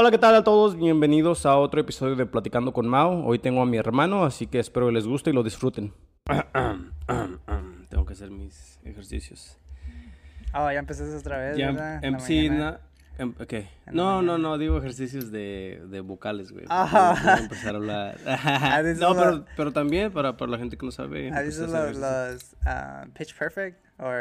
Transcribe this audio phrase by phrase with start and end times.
[0.00, 0.76] Hola, ¿qué tal a todos?
[0.76, 3.24] Bienvenidos a otro episodio de Platicando con Mao.
[3.26, 5.92] Hoy tengo a mi hermano, así que espero que les guste y lo disfruten.
[7.88, 9.58] tengo que hacer mis ejercicios.
[10.54, 12.04] Oh, ya empezaste otra vez, Ya, ¿verdad?
[12.04, 12.80] Em, la sí, na-
[13.18, 16.66] em, la No, no, no, digo ejercicios de, de vocales, güey.
[16.68, 17.16] Ah.
[17.20, 18.18] A empezar a hablar.
[18.84, 21.30] dices no, pero, pero también para, para la gente que no sabe.
[21.30, 24.12] ¿Has pues, visto los, los ah, Pitch Perfect o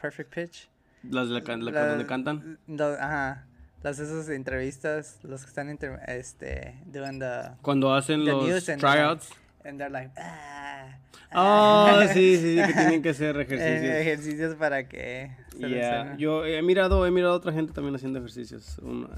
[0.00, 0.70] Perfect Pitch?
[1.02, 2.58] Las de la, can- la- Las- donde cantan.
[2.66, 3.44] los- ajá.
[3.82, 5.70] Las esas entrevistas, los que están
[6.08, 9.30] este, doing the, Cuando hacen the los tryouts.
[9.64, 10.96] and they're like, ah,
[11.32, 13.94] Oh, sí, sí, sí, que tienen que hacer eh, ejercicios.
[13.94, 18.78] ejercicios para que Yeah, yo he mirado, he mirado a otra gente también haciendo ejercicios.
[18.82, 19.08] Una-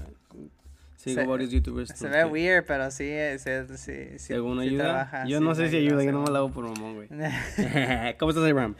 [0.95, 1.89] sigo Se- varios youtubers.
[1.95, 3.49] Se ve weird, pero sí, sí,
[4.17, 4.83] sí, alguna sí ayuda.
[4.83, 6.33] trabaja, yo no sé si ayuda, yo no me según.
[6.33, 7.07] la hago por mamón, güey.
[8.19, 8.75] ¿Cómo estás, Abraham?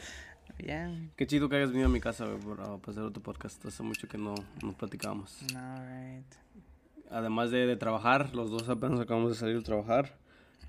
[1.16, 3.64] Qué chido que hayas venido a mi casa, güey, por- a pasar otro podcast.
[3.66, 5.38] Hace mucho que no nos platicábamos.
[5.48, 6.24] Right.
[7.10, 10.16] Además de, de trabajar, los dos apenas acabamos de salir a trabajar.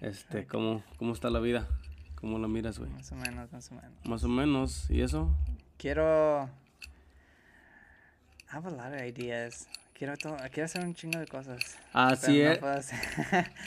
[0.02, 1.68] Este, ¿cómo, cómo está la vida?
[2.16, 2.92] ¿Cómo la miras, güey?
[2.92, 3.92] Más o menos, más o menos.
[4.06, 4.90] Más o menos.
[4.92, 5.30] ¿Y eso?
[5.78, 6.50] Quiero.
[8.52, 9.68] I have a lot of ideas.
[9.94, 11.78] Quiero, to- quiero hacer un chingo de cosas.
[11.94, 12.62] Así pero es.
[12.62, 13.00] No hacer.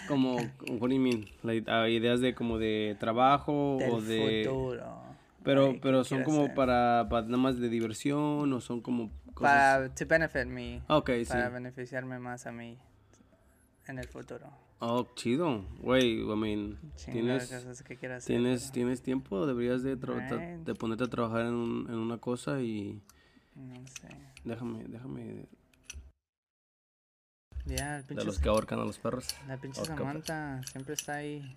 [0.09, 0.37] Como,
[0.79, 1.25] what do you mean?
[1.43, 4.45] Like, ah, ideas de como de trabajo o Del de...
[4.45, 5.08] futuro.
[5.49, 9.11] Pero, Like, pero ¿qué son como para, para nada más de diversión o son como
[9.33, 9.79] cosas...
[9.79, 9.95] Para.
[9.95, 10.83] To benefit me.
[10.89, 11.25] Ah, Ok, sí.
[11.25, 12.77] Para beneficiarme más a mí.
[13.87, 14.47] En el futuro.
[14.81, 15.65] Oh, chido.
[15.81, 16.79] Güey, I mean,
[17.11, 18.23] tienes, de cosas que hacer.
[18.27, 20.67] tienes, pero tienes tiempo, deberías de, Right.
[20.67, 23.01] de ponerte a trabajar en, un- en una cosa y
[23.55, 24.09] No sé.
[24.45, 25.47] déjame, déjame,
[27.65, 28.25] Ya, el de pinche.
[28.27, 29.35] los que ahorcan a los perros.
[29.47, 31.57] La pinche Samantha siempre está ahí.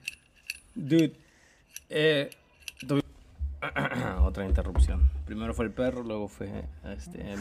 [0.75, 1.13] Dude,
[1.89, 2.29] eh,
[4.21, 5.09] otra interrupción.
[5.25, 7.35] Primero fue el perro, luego fue este.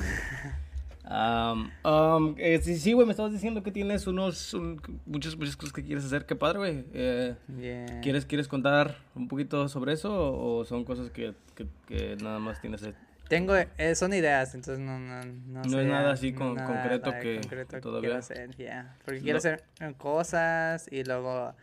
[1.10, 5.56] Um, um, eh, sí, sí, güey, me estabas diciendo que tienes unos, un- muchas, muchas
[5.56, 6.24] cosas que quieres hacer.
[6.26, 6.84] Qué padre, güey.
[6.92, 8.00] Eh, Yeah.
[8.00, 12.38] ¿quieres, ¿Quieres contar un poquito sobre eso o, o son cosas que, que, que nada
[12.38, 12.82] más tienes?
[12.82, 12.94] eh?
[13.28, 16.54] Tengo, eh, son ideas, entonces no, no, no, No es sé, nada así no con-
[16.56, 18.96] nada, concreto que concreto todavía- quiero hacer, yeah.
[19.04, 19.24] Porque No.
[19.24, 21.54] quiero hacer eh, cosas y luego,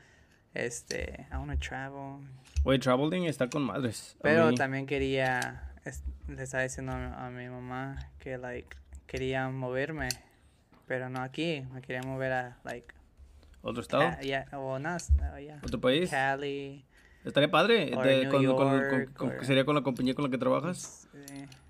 [0.53, 2.25] este, I wanna travel.
[2.67, 4.17] Güey, traveling está con madres.
[4.21, 10.09] Pero también quería, es- le estaba diciendo a, a mi mamá que, like, quería moverme,
[10.85, 12.93] pero no aquí, me quería mover a, like,
[13.61, 14.03] ¿Otro estado?
[14.03, 16.09] Ca- yeah, o no, oh, yeah, ¿Otro país?
[16.09, 16.83] Cali,
[17.23, 17.85] Estaría padre.
[17.85, 21.07] De- con- con- con- York, con- or- ¿Sería con la compañía con la que trabajas?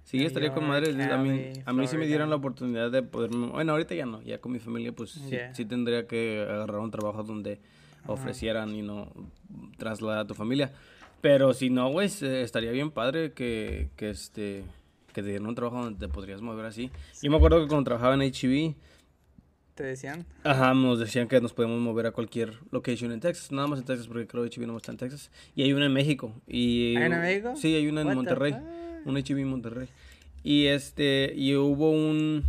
[0.04, 0.90] Sí, estaría con madre.
[1.14, 3.50] A mí, a mí si me dieran la oportunidad de poderme...
[3.50, 4.20] Bueno, ahorita ya no.
[4.24, 5.54] Ya con mi familia, pues sí, Yeah.
[5.54, 7.60] sí tendría que agarrar un trabajo donde
[8.08, 9.12] ofrecieran y no
[9.78, 10.72] trasladar a tu familia.
[11.22, 14.64] Pero si no, güey, estaría bien padre que, que, este,
[15.14, 16.92] que te dieran un trabajo donde te podrías mover así.
[17.22, 18.76] Yo me acuerdo que cuando trabajaba en HB,
[19.78, 20.26] ¿Te decían?
[20.44, 23.86] Ajá, nos decían que nos podemos mover a cualquier location en Texas, nada más en
[23.86, 25.30] Texas porque creo que HB no está en Texas.
[25.56, 26.34] Y hay una en México.
[26.48, 27.54] Y, ¿Hay una en México?
[27.56, 28.56] Sí, hay una en Monterrey.
[29.06, 29.88] Un HB en Monterrey.
[30.44, 32.44] Y este, y hubo un,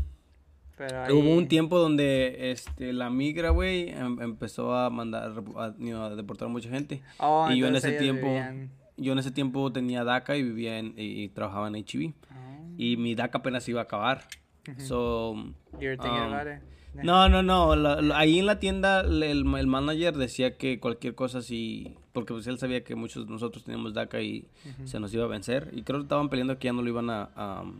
[0.78, 5.75] Pero hubo un ahí- tiempo donde este, la migra, güey, em- empezó a mandar, a,
[5.78, 7.03] you know, a deportar a mucha gente.
[7.19, 10.78] Oh, y yo en ese tiempo, vivían- yo en ese tiempo tenía DACA y vivía
[10.78, 12.12] en, y, y trabajaba en HB.
[12.31, 14.22] Oh, Y mi DACA apenas iba a acabar.
[14.78, 15.34] So,
[15.81, 16.62] you're thinking um, about it?
[17.03, 17.75] no, no, no.
[17.75, 22.34] la- la- ahí en la tienda el, el manager decía que cualquier cosa así, porque
[22.34, 24.47] pues él sabía que muchos de nosotros teníamos DACA y
[24.84, 25.71] se nos iba a vencer.
[25.72, 27.72] Y creo que estaban peleando que ya no lo iban a, a, ya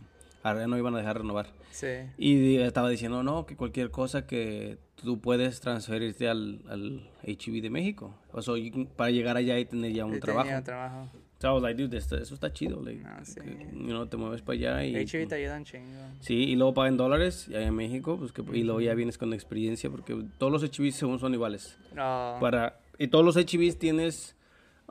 [0.43, 1.47] no iban a dejar renovar.
[1.71, 1.87] Sí.
[2.17, 7.69] Y estaba diciendo, no, que cualquier cosa que tú puedes transferirte al, al HB de
[7.69, 8.13] México.
[8.31, 10.47] O sea, y para llegar allá y tener ya un Yo trabajo.
[10.47, 11.09] tenía trabajo.
[11.39, 12.81] So I was like, dude, eso está chido.
[12.83, 13.39] Like, No, sí.
[13.39, 14.91] que, you know, te mueves para allá y...
[14.93, 15.87] De hecho, te ayudan chingo.
[16.19, 19.17] Sí, y luego pagan dólares y allá en México, pues que, y luego ya vienes
[19.17, 21.77] con experiencia, porque todos los HBs según son iguales.
[21.95, 22.35] No.
[22.41, 24.35] Para, y todos los HBs tienes,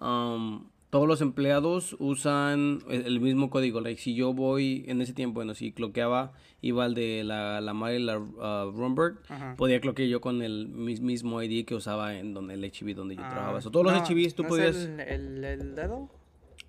[0.01, 3.81] um, todos los empleados usan el, mismo código.
[3.81, 6.33] Like, si yo voy en ese tiempo, bueno, si cloqueaba,
[6.63, 9.55] iba al de la, la Mari, la uh, Rumberg, Ajá.
[9.57, 13.17] podía cloquear yo con el mis- mismo ID que usaba en donde el HB donde
[13.17, 13.61] yo Ah, trabajaba.
[13.61, 14.77] So, todos los HBs tú ¿no es podías...
[14.77, 16.09] El, el, el dedo?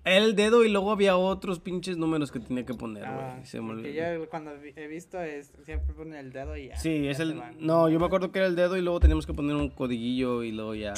[0.04, 3.14] El dedo y luego había otros pinches números que tenía que poner, güey.
[3.18, 4.22] Ah, Se me porque olvidó.
[4.24, 6.76] yo cuando he visto es siempre ponen el dedo y ya.
[6.76, 7.38] Sí, ya es el...
[7.58, 10.42] No, yo me acuerdo que era el dedo y luego teníamos que poner un codiguillo
[10.42, 10.94] y luego ya...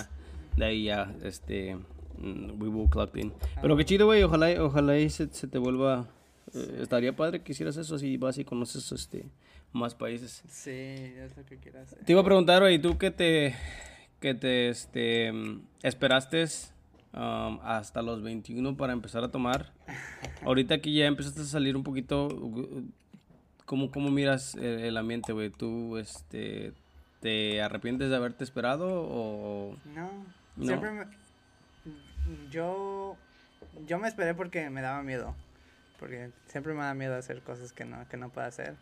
[0.56, 1.78] De ahí ya, este...
[2.18, 3.32] mm, We will clock in.
[3.60, 4.22] Pero qué chido, güey.
[4.22, 6.08] Ojalá, ojalá y se, se te vuelva...
[6.54, 9.26] eh, estaría padre que hicieras eso así vas y conoces este
[9.72, 10.42] más países.
[10.48, 11.98] Sí, es lo que quiero hacer.
[12.04, 13.54] Te iba a preguntar, güey, ¿tú qué te...
[14.20, 15.32] que te, este...
[15.82, 16.44] esperaste
[17.14, 19.72] um, hasta los 21 para empezar a tomar?
[20.44, 22.28] Ahorita que ya empezaste a salir un poquito...
[23.64, 25.50] ¿Cómo, cómo miras el, el ambiente, güey?
[25.50, 26.72] ¿Tú, este...
[27.20, 29.76] ¿te arrepientes de haberte esperado o...?
[29.94, 30.10] No,
[30.56, 30.66] No.
[30.66, 31.04] siempre me...
[32.50, 33.16] Yo...
[33.86, 35.34] Yo me esperé porque me daba miedo.
[35.98, 38.74] Porque siempre me da miedo hacer cosas que no, que no puedo hacer.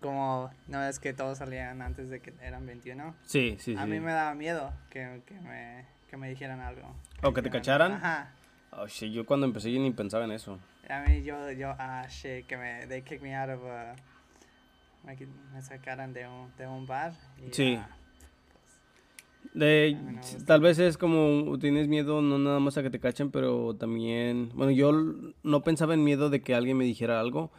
[0.00, 3.14] Como, ¿no ves que todos salían antes de que eran 21?
[3.24, 3.76] Sí, sí, sí.
[3.78, 6.94] A mí me daba miedo que, que, me, que me dijeran algo.
[7.22, 7.92] ¿O que te cacharan?
[7.92, 8.32] Ajá.
[8.72, 10.58] Oh, shit, yo cuando empecé yo ni pensaba en eso.
[10.88, 13.94] A mí yo, yo, ah, shit, que me, they kicked me out of a,
[15.04, 15.16] me,
[15.52, 17.12] me sacaran de un, de un bar.
[17.38, 17.80] Y, Sí.
[19.54, 19.96] De,
[20.46, 24.50] tal vez es como tienes miedo no nada más a que te cachen, pero también,
[24.54, 24.92] bueno, yo
[25.44, 27.52] no pensaba en miedo de que alguien me dijera algo,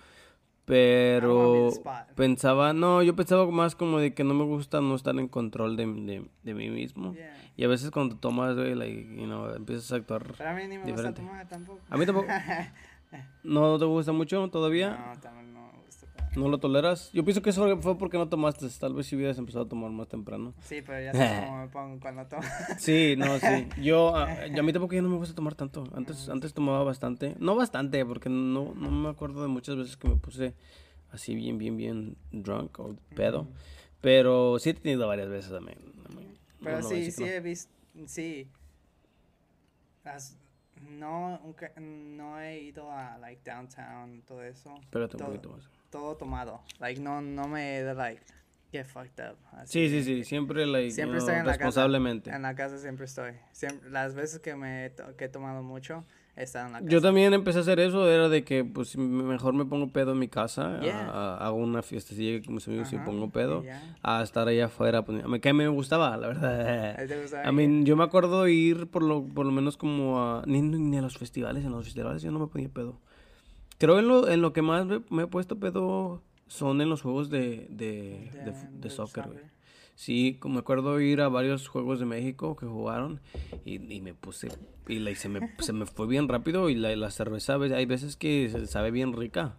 [0.65, 1.69] pero
[2.15, 5.77] pensaba, no, yo pensaba más como de que no me gusta no estar en control
[5.77, 7.13] de, de, de mí mismo.
[7.13, 7.31] yeah.
[7.55, 10.33] Y a veces cuando tomas, güey, like, you know, empiezas a actuar.
[10.37, 11.21] Pero a mí ni me Diferente.
[11.21, 11.79] gusta tomar tampoco.
[11.89, 12.27] A mí tampoco.
[13.43, 15.13] ¿No te gusta mucho todavía?
[15.13, 15.53] No, también
[16.35, 16.41] no me gusta.
[16.41, 17.11] para- ¿No lo toleras?
[17.13, 18.67] Yo pienso que eso fue porque no tomaste.
[18.79, 20.53] Tal vez si hubieras empezado a tomar más temprano.
[20.63, 22.43] Sí, pero ya sé cómo me pongo cuando tomo.
[22.77, 23.67] Sí, no, sí.
[23.81, 25.83] Yo, a, yo a mí tampoco ya no me gusta tomar tanto.
[25.95, 27.35] Antes, antes tomaba bastante.
[27.39, 30.53] No bastante, porque no, no me acuerdo de muchas veces que me puse
[31.11, 33.47] así bien, bien, bien drunk o pedo.
[34.01, 35.77] Pero sí he tenido varias veces también.
[36.63, 37.71] Pero no sí, sí he visto,
[38.07, 38.49] sí.
[40.89, 44.73] No, nunca- no he ido a, like, downtown, todo eso.
[44.73, 45.69] Un todo, poquito más.
[45.89, 46.61] todo tomado.
[46.79, 48.21] Like, no, no me he de, like,
[48.71, 49.37] get fucked up.
[49.65, 49.89] Sí, así.
[49.89, 50.23] sí, sí.
[50.23, 51.57] Siempre, like, Siempre you estoy en la casa.
[51.57, 52.29] responsablemente.
[52.31, 53.33] En la casa siempre estoy.
[53.51, 56.03] Siempre, las veces que me que he tomado mucho,
[56.37, 56.89] he estado en la casa.
[56.91, 60.19] Yo también empecé a hacer eso, era de que pues mejor me pongo pedo en
[60.19, 61.07] mi casa, Yeah.
[61.09, 63.63] a- a- hago una fiestecilla con mis amigos y pongo pedo,
[64.01, 66.95] a estar allá afuera, pues, mí que a mí me gustaba, la verdad.
[67.43, 70.97] ¿A mean, yo me acuerdo ir por lo, por lo menos como a, ni, ni
[70.97, 72.99] a los festivales, en los festivales yo no me ponía pedo.
[73.77, 77.01] Creo en lo, en lo que más me, me he puesto pedo son en los
[77.01, 79.39] juegos de, de, de, de soccer, güey.
[79.95, 83.21] Sí, como me acuerdo ir a varios juegos de México que jugaron
[83.65, 84.49] y, y me puse
[84.87, 87.73] y la, y se, me, se me fue bien rápido y la, la cerveza ve-
[87.75, 89.55] hay veces que se sabe bien rica.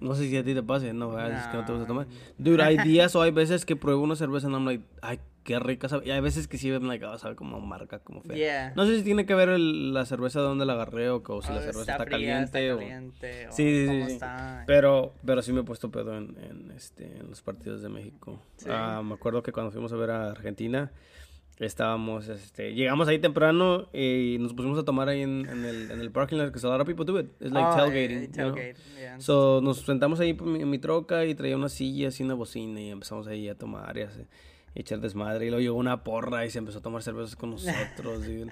[0.00, 2.06] No sé si a ti te pase, no, a veces que no te gusta tomar.
[2.38, 4.82] Dude, hay días o hay veces que pruebo una cerveza y I'm like,
[5.44, 6.06] qué rica sabe.
[6.06, 8.36] Y hay veces que sí, ah, sabe como marca, como fea.
[8.36, 8.72] Yeah.
[8.76, 11.32] No sé si tiene que ver el- la cerveza de dónde la agarré o, que-
[11.32, 12.44] o si O la cerveza está, fría, caliente.
[12.68, 14.12] está o- caliente, o Sí, sí, sí, cómo sí.
[14.12, 14.64] está.
[14.66, 18.40] Pero, pero sí me he puesto pedo en, en, este, en los partidos de México.
[18.56, 18.68] Sí.
[18.70, 20.90] Ah, me acuerdo que cuando fuimos a ver a Argentina,
[21.58, 26.00] estábamos, este, llegamos ahí temprano y nos pusimos a tomar ahí en, en el, en
[26.00, 27.26] el parking lot, because a lot of people do it.
[27.40, 28.54] It's like Oh, tailgating, you know?
[28.54, 29.20] tailgate, yeah.
[29.20, 32.90] So, nos sentamos ahí en mi, troca y traía una silla y una bocina y
[32.90, 34.26] empezamos ahí a tomar y a, hacer-
[34.74, 35.46] y echar desmadre.
[35.46, 38.26] Y luego llegó una porra y se empezó a tomar cervezas con nosotros.
[38.28, 38.42] y,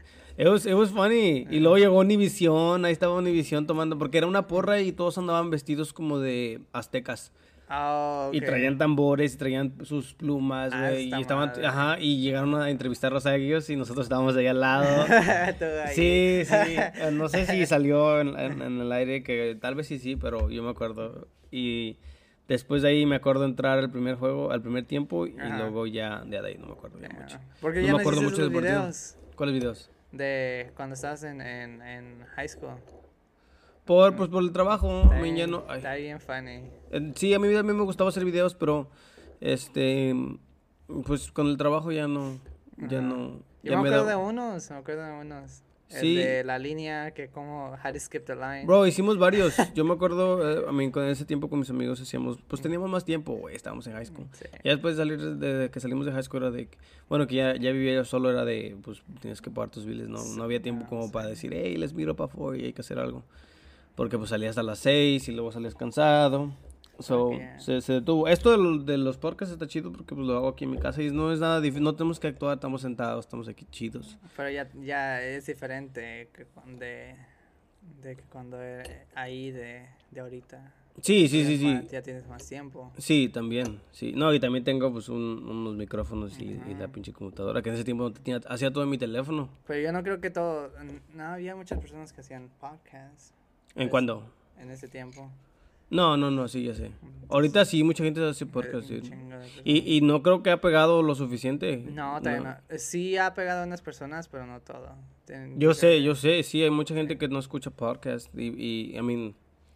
[0.41, 1.47] it, was, it was funny.
[1.51, 5.51] Y luego llegó Univision, ahí estaba Univision tomando, porque era una porra y todos andaban
[5.51, 7.33] vestidos como de aztecas.
[7.73, 8.47] Oh, Y ok.
[8.47, 11.05] traían tambores, y traían sus plumas, Ah, güey.
[11.05, 11.67] está y estaban, madre.
[11.69, 15.07] ajá, y llegaron a entrevistarlos a ellos y nosotros estábamos ahí al lado.
[15.95, 16.77] Sí, sí.
[17.13, 20.51] No sé si salió en, en- en el aire, que tal vez sí, sí, pero
[20.51, 21.29] yo me acuerdo.
[21.53, 21.97] Y
[22.51, 25.57] después de ahí me acuerdo entrar al primer juego, al primer tiempo, y Ajá.
[25.59, 27.21] luego ya de ahí no me acuerdo ya Yeah.
[27.23, 27.39] mucho.
[27.61, 28.81] Porque No ya me acuerdo mucho los del partido.
[28.81, 29.91] videos ¿Cuáles videos?
[30.13, 32.75] de cuando estabas en, en, en high school.
[33.85, 35.75] Por, pues por el trabajo, Está mí ya bien- no...
[35.75, 36.63] Está bien funny.
[37.17, 38.89] Sí, a mí también me gustaba hacer videos, pero
[39.41, 40.15] este,
[41.07, 42.39] pues con el trabajo ya no,
[42.77, 43.07] ya Ajá.
[43.07, 43.41] no.
[43.63, 45.63] Yo me acuerdo da- de unos, me acuerdo de unos.
[45.91, 46.17] Sí.
[46.19, 48.65] El de la línea que como how to skip the line.
[48.65, 49.55] Bro, hicimos varios.
[49.75, 52.89] Yo me acuerdo, eh, a mí con ese tiempo con mis amigos hacíamos, pues teníamos
[52.89, 54.27] más tiempo, güey, estábamos en high school.
[54.33, 54.45] Sí.
[54.63, 56.69] Ya después de salir de, de que salimos de high school era de,
[57.09, 60.09] bueno, que ya, ya vivía yo solo, era de, pues tienes que pagar tus biles,
[60.09, 62.83] no, no había tiempo como para decir, hey, les miro para afuera y hay que
[62.83, 63.25] hacer algo.
[63.97, 66.53] Porque pues salías a las seis y luego salías cansado.
[67.01, 68.29] So, se, se detuvo.
[68.29, 70.79] Esto de, lo- de los podcasts está chido porque pues lo hago aquí en mi
[70.79, 74.19] casa y no es nada difícil, no tenemos que actuar, estamos sentados, estamos aquí chidos.
[74.37, 77.15] Pero ya, ya es diferente que cuando, de,
[78.03, 78.59] de que cuando
[79.15, 80.75] ahí de, de ahorita.
[81.03, 81.65] Sí, sí, sí, sí.
[81.67, 82.93] más- ya tienes más tiempo.
[82.99, 84.13] Sí, también, sí.
[84.13, 87.77] No, y también tengo pues un- unos micrófonos y, y la pinche computadora que en
[87.77, 89.49] ese tiempo no tenía, hacía todo en mi teléfono.
[89.67, 90.71] Pero yo no creo que todo.
[91.15, 93.33] No había muchas personas que hacían podcasts
[93.71, 94.25] ¿En Pues, cuándo?
[94.61, 95.31] en ese tiempo.
[95.91, 96.93] No, no, no, sí, ya sé.
[97.29, 99.01] Ahorita sí, mucha gente hace Eh, podcast, sí.
[99.65, 101.77] Y, y no creo que ha pegado lo suficiente.
[101.79, 102.75] No, todavía no.
[102.75, 104.95] Eh, Sí ha pegado a unas personas, pero no todo.
[105.27, 108.49] Ten- Yo sé, creo yo sé, sí, hay mucha gente que no escucha podcast y,
[108.93, 109.35] y I mean,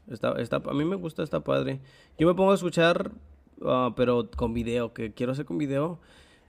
[0.09, 1.80] está, está, a mí me gusta, está padre.
[2.18, 3.12] Yo me pongo a escuchar,
[3.64, 6.00] ah, pero con video, que quiero hacer con video,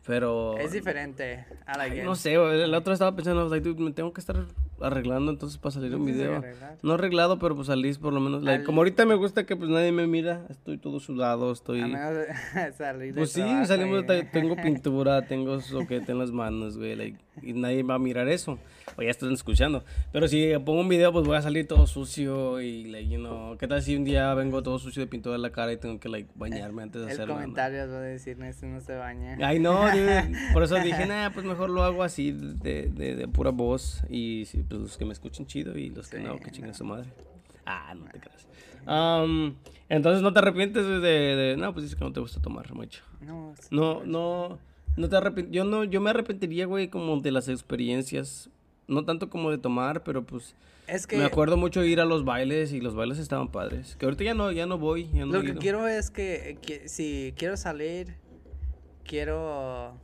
[0.07, 0.55] pero...
[0.57, 1.45] que Es diferente.
[1.67, 2.03] Ay, it.
[2.03, 4.45] no sé, el otro estaba pensando, like, dude, me tengo que estar
[4.81, 6.43] arreglando entonces para salir ¿No un video.
[6.83, 8.43] No arreglado, pero pues salís por lo menos.
[8.43, 11.81] like, como ahorita me gusta que pues nadie me mira, estoy todo sudado, estoy...
[11.81, 16.19] A menos de salir de Pues sí, trabajo salimos, de- tengo pintura, tengo soquete en
[16.19, 18.59] las manos, güey, like, y nadie va a mirar eso,
[18.97, 19.83] o ya están escuchando.
[20.11, 23.57] Pero si pongo un video, pues voy a salir todo sucio y, like, you know,
[23.57, 25.99] ¿qué tal si un día vengo todo sucio de pintura en la cara y tengo
[25.99, 27.33] que, like, bañarme antes de El hacerlo?
[27.35, 29.37] comentario va a decir, no, este no se baña.
[29.41, 33.27] Ay, no, dude, por eso dije, nah, pues mejor lo hago así, de, de, de
[33.27, 36.37] pura voz, y sí, pues los que me escuchen chido y los que Sí, no,
[36.39, 36.77] que chinguen no.
[36.77, 37.09] su madre.
[37.65, 38.47] Ah, no te creas.
[38.87, 39.55] Um,
[39.89, 43.01] entonces, ¿no te arrepientes de, de- No, pues dices que no te gusta tomar mucho.
[43.21, 44.59] No, sí, No, no,
[44.97, 45.49] no te arrepent...
[45.51, 48.49] Yo no, yo me arrepentiría, güey, como de las experiencias.
[48.87, 50.53] No tanto como de tomar, pero pues
[50.85, 53.95] Es que me acuerdo mucho de ir a los bailes y los bailes estaban padres.
[53.95, 56.87] Que ahorita ya no, ya no voy, ya no lo que quiero es que, que
[56.87, 58.13] si quiero salir,
[59.03, 59.97] quiero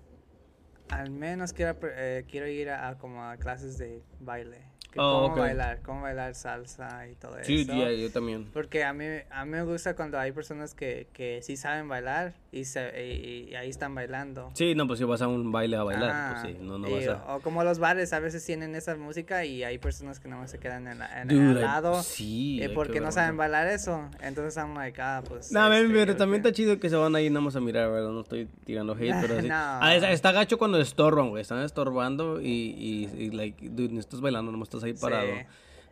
[0.92, 4.71] al menos quiero eh, quiero ir a como a clases de baile.
[4.92, 5.40] Que Oh, cómo ok.
[5.40, 7.74] bailar, cómo bailar salsa y todo Sí, eso.
[7.74, 8.48] ya, yo también.
[8.52, 12.34] Porque a mí, a mí me gusta cuando hay personas que, que sí saben bailar
[12.52, 14.52] y, se, y, y ahí están bailando.
[14.54, 16.42] Sí, no, pues si vas a un baile a bailar, Ajá.
[16.42, 17.36] pues sí, no, no Y- vas a...
[17.36, 20.60] O como los bares a veces tienen esa música y hay personas que no se
[20.60, 23.38] quedan en, la- en Dude, el lado sí, eh, porque no saben ¿no?
[23.38, 24.10] bailar eso.
[24.22, 25.54] Entonces I'm like, ah, pues.
[25.54, 27.90] No, este, pero también que- está chido que se van ahí nada más a mirar,
[27.90, 28.10] ¿verdad?
[28.10, 29.48] No estoy tirando hate, pero sí.
[29.48, 29.56] No.
[29.56, 31.42] Ah, es- está gacho cuando estorban, güey.
[31.42, 35.28] Están estorbando y, y, y, like, dude, no estás bailando, nomás estás ahí parado.
[35.28, 35.32] Sí.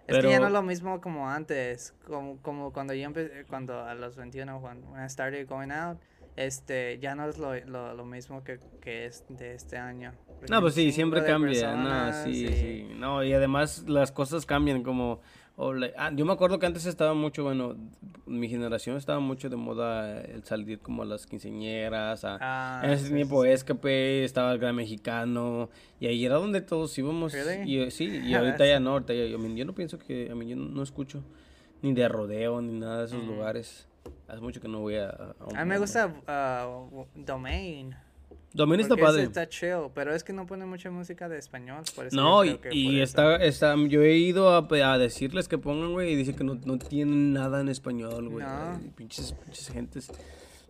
[0.08, 3.46] Es que ya Pero- no es lo mismo como antes, como, como cuando yo empecé,
[3.48, 6.00] cuando a los 21, when, when I started going out,
[6.36, 10.14] este, ya no es lo, lo, lo mismo que, que es de este año.
[10.40, 11.76] Porque No, pues sí, siempre cambia.
[11.76, 12.92] No, sí, y- sí.
[12.96, 15.22] No, y además las cosas cambian como...
[15.98, 17.76] ah, yo me acuerdo que antes estaba mucho, bueno,
[18.26, 22.92] mi generación estaba mucho de moda el salir como a las quinceañeras, a, Ah, en
[22.92, 23.50] ese sí, tiempo sí.
[23.50, 27.34] Escape, estaba el Gran Mexicano, y ahí era donde todos íbamos.
[27.34, 27.70] Really?
[27.70, 30.36] Y, eh, sí, y ahorita ya no, ahorita ya, yo, yo no pienso que, a
[30.36, 31.24] mí yo no, no escucho
[31.82, 33.88] ni de rodeo, ni nada de esos lugares.
[34.28, 35.10] Hace mucho que no voy a...
[35.10, 36.68] a un- A mí me gusta ah,
[37.16, 37.96] Domain.
[38.54, 39.24] Domain está padre.
[39.24, 41.84] está chill, pero es que no pone mucha música de español.
[41.96, 45.58] Por eso No, y, que y está, está, yo he ido a, a decirles que
[45.58, 48.46] pongan, güey, y dice que no, no tienen nada en español, güey.
[48.46, 48.80] No.
[48.96, 50.12] Pinches, pinches gentes.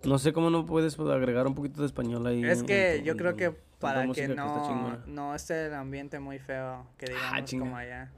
[0.03, 2.43] No sé cómo no puedes pues, agregar un poquito de español ahí.
[2.43, 5.03] Es en- que en yo en creo tu- que para que no, chingona.
[5.07, 8.11] no esté el ambiente muy feo, que digamos Ah, como allá.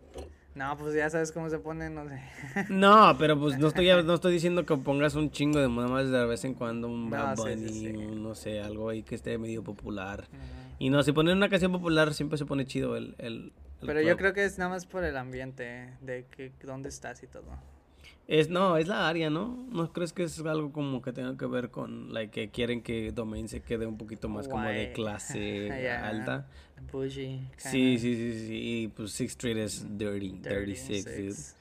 [0.54, 2.22] No, pues ya sabes cómo se pone, no sé.
[2.70, 6.26] No, pero pues no estoy, no estoy diciendo que pongas un chingo de más de
[6.26, 7.96] vez en cuando un No, Bad sí, Bunny, sí, sí.
[7.96, 10.28] un, no sé, algo ahí que esté medio popular.
[10.78, 14.02] Y no, si ponen una canción popular siempre se pone chido el, el, el Pero
[14.02, 17.46] yo creo que es nada más por el ambiente, de que dónde estás y todo.
[18.32, 19.68] Es, no, es la área, ¿no?
[19.74, 23.12] ¿No crees que es algo como que tenga que ver con, like, que quieren que
[23.12, 26.08] Domain se quede un poquito más como de clase Yeah.
[26.08, 26.48] alta?
[26.94, 27.42] Bougie.
[27.58, 31.14] Sí, sí, sí, sí, y pues Sixth Street es dirty, 36, dude.
[31.14, 31.58] 36.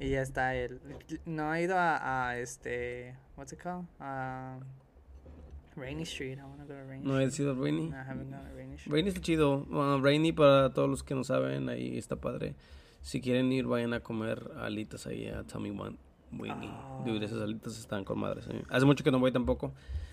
[0.00, 0.80] Y ya está el.
[1.26, 3.14] No he ido a, a este.
[3.36, 3.86] What's it called?
[4.00, 4.58] A
[5.76, 6.38] Rainy Street.
[6.38, 7.88] I go to Rainy ¿No he sido Rainy?
[7.88, 8.92] No, I haven't gone to Rainy Street.
[8.92, 9.60] Rainy está chido.
[9.66, 12.56] Bueno, Rainy, para todos los que no saben, ahí está padre.
[13.00, 15.96] Si quieren ir, vayan a comer alitas ahí a Tommy One.
[16.32, 16.70] Winnie.
[16.70, 17.02] Oh.
[17.04, 18.46] Dude, esas alitas están con madres.
[18.48, 18.62] eh.
[18.68, 19.72] Hace mucho que no voy tampoco.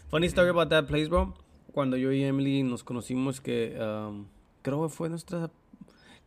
[0.10, 1.34] Funny story about that place, bro.
[1.74, 4.25] Cuando yo y Emily nos conocimos, que um,
[4.63, 5.51] creo que fue nuestra.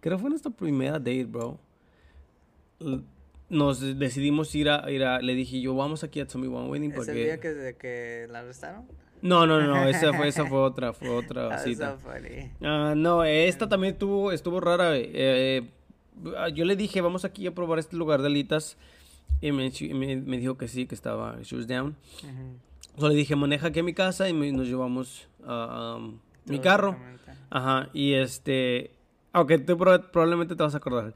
[0.01, 1.59] Creo fue nuestra primera date, bro.
[3.49, 5.21] Nos decidimos ir a, ir a.
[5.21, 7.25] Le dije yo, vamos aquí a Tommy One Winnie ¿Es el porque.
[7.25, 8.85] día que, de que la arrestaron?
[9.23, 11.93] No, no, no, esa fue, esa fue otra, fue otra cita.
[11.93, 12.53] so funny.
[12.63, 14.97] Ah, no, esta también estuvo, estuvo rara.
[14.97, 15.80] eh, eh, ah,
[16.55, 18.77] yo le dije, vamos aquí a probar este lugar de alitas.
[19.41, 21.97] Y me, me, me dijo que sí, que estaba, she was down.
[22.23, 23.01] Ujú.
[23.01, 26.57] So le dije, maneja aquí a mi casa y me- nos llevamos a um, mi
[26.57, 26.97] Tú, carro.
[27.49, 28.93] Ajá, y este.
[29.33, 31.15] Aunque tú proba- probablemente te vas a acordar.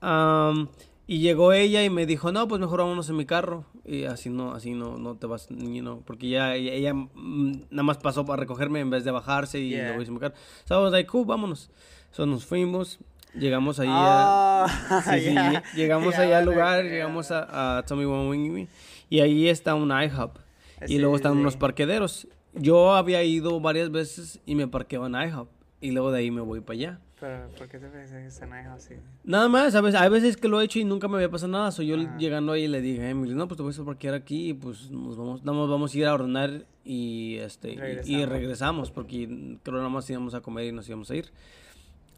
[0.00, 0.68] Am,
[1.06, 3.66] y llegó ella y me dijo, no, pues mejor vámonos en mi carro.
[3.84, 7.52] Y así no, así no, no te vas, you know, porque ya ella, ella, mm,
[7.70, 9.88] nada más pasó para recogerme en vez de bajarse y Yeah.
[9.88, 10.34] luego hizo mi carro.
[10.64, 11.70] So I was like, cool, vámonos.
[12.12, 12.98] So nos fuimos,
[13.34, 14.64] llegamos ahí a...
[14.64, 16.90] Ah, Sí, sí, ya, llegamos ya, allá al lugar, ya.
[16.90, 18.06] llegamos a, a Tommy
[18.50, 18.68] Me,
[19.10, 20.36] y ahí está un IHOP.
[20.84, 21.38] Y Sí, luego están sí.
[21.38, 22.26] unos parquederos.
[22.54, 25.48] Yo había ido varias veces y me parqueo en IHOP.
[25.80, 26.98] Y luego de ahí me voy para allá.
[27.20, 28.94] Pero, ¿por qué te ves en IHOP así?
[29.24, 31.52] Nada más, a veces, hay veces que lo he hecho y nunca me había pasado
[31.52, 31.70] nada.
[31.70, 32.16] So yo Ajá.
[32.18, 35.16] llegando ahí le dije Emily, no, pues te voy a parquear aquí y pues nos
[35.16, 38.28] vamos, más vamos a ir a ordenar y este y- y, Regresamos.
[38.28, 41.30] regresamos porque creo nada más íbamos a comer y nos íbamos a ir.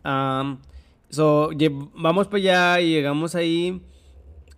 [0.04, 0.58] Am,
[1.14, 1.50] so,
[1.94, 3.80] vamos para allá y llegamos ahí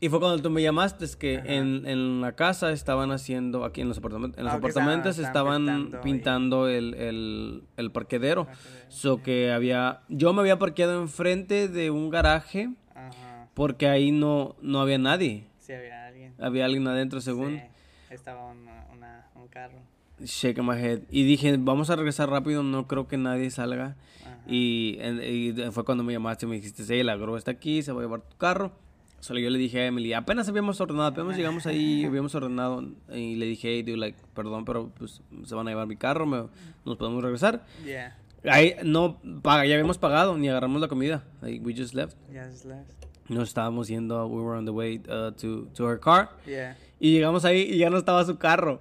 [0.01, 3.81] Y fue cuando tú me llamaste, es que en, en la casa estaban haciendo, aquí
[3.81, 8.47] en los apartamentos, en los Ah, apartamentos estaban estaban pintando el, el, el parquedero.
[8.89, 13.49] So que había, yo me había parqueado enfrente de un garaje Ajá.
[13.55, 15.47] porque ahí no, no había nadie.
[15.61, 16.35] Sí, había alguien.
[16.39, 17.57] Había alguien adentro según.
[17.57, 19.79] Sí, estaba una, una- un carro.
[20.21, 21.01] Shake my head.
[21.11, 23.97] Y dije, vamos a regresar rápido, no creo que nadie salga.
[24.23, 24.26] Ajá.
[24.49, 27.93] Y, y fue cuando me llamaste y me dijiste, sí, la grúa está aquí, se
[27.93, 28.73] va a llevar tu carro.
[29.21, 32.85] Solo yo le dije a Emily, apenas habíamos ordenado, apenas llegamos ahí, habíamos ordenado.
[33.13, 36.27] Y le dije, hey, dude, like, perdón, pero pues se van a llevar mi carro,
[36.27, 36.45] me-
[36.85, 37.65] nos podemos regresar.
[37.85, 41.25] Yeah, Ahí no, ya habíamos pagado, ni agarramos la comida.
[41.43, 42.17] Like, we just left.
[42.33, 42.93] yeah, just left.
[43.29, 46.29] Nos estábamos yendo, we were on the way uh, to, to her car.
[46.47, 46.77] Yeah.
[47.01, 48.81] Y llegamos ahí y ya no estaba su carro.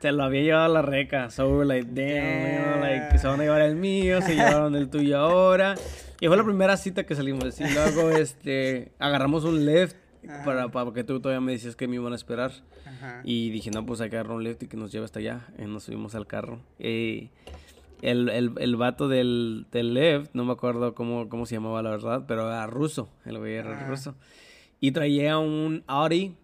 [0.00, 1.30] Se lo había llevado a la reca.
[1.30, 4.34] So we were like, damn, you know, like, se van a llevar el mío, se
[4.36, 5.74] llevaron el tuyo ahora.
[6.20, 7.60] Y fue la primera cita que salimos.
[7.60, 9.96] Y luego, este, agarramos un lift
[10.44, 12.52] para, para que tú todavía me decías que me iban a esperar.
[12.86, 13.20] Ajá.
[13.24, 15.46] Y dije, no, pues hay que agarrar un lift y que nos lleve hasta allá.
[15.58, 16.60] Y nos subimos al carro.
[16.78, 21.90] El, el, el vato del, del lift, no me acuerdo cómo, cómo se llamaba la
[21.90, 23.08] verdad, pero era ruso.
[23.24, 23.88] El güey era Ah.
[23.88, 24.14] ruso.
[24.80, 26.36] Y traía un Audi.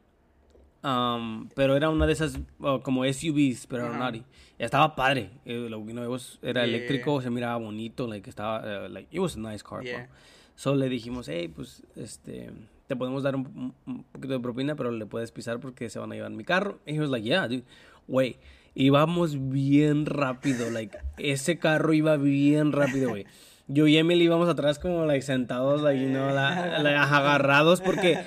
[0.84, 4.12] Um, pero era una de esas oh, como SUVs, pero era.
[4.14, 4.22] Y
[4.58, 5.30] estaba padre.
[5.44, 6.76] Eh, lo- you know, it was- era Yeah.
[6.76, 9.82] eléctrico, se miraba bonito, like estaba, eh, like, it was a nice car.
[9.82, 10.08] Yeah.
[10.54, 12.50] So le dijimos, hey, pues, este,
[12.86, 16.12] te podemos dar un, un- poquito de propina, pero le puedes pisar porque se van
[16.12, 16.78] a llevar mi carro.
[16.86, 17.64] Y he was like, yeah, dude.
[18.06, 18.36] Güey,
[18.74, 23.24] íbamos bien rápido, like, ese carro iba bien rápido, güey.
[23.66, 28.18] Yo y Emily íbamos atrás como, like, sentados, like, you know, la- la- agarrados porque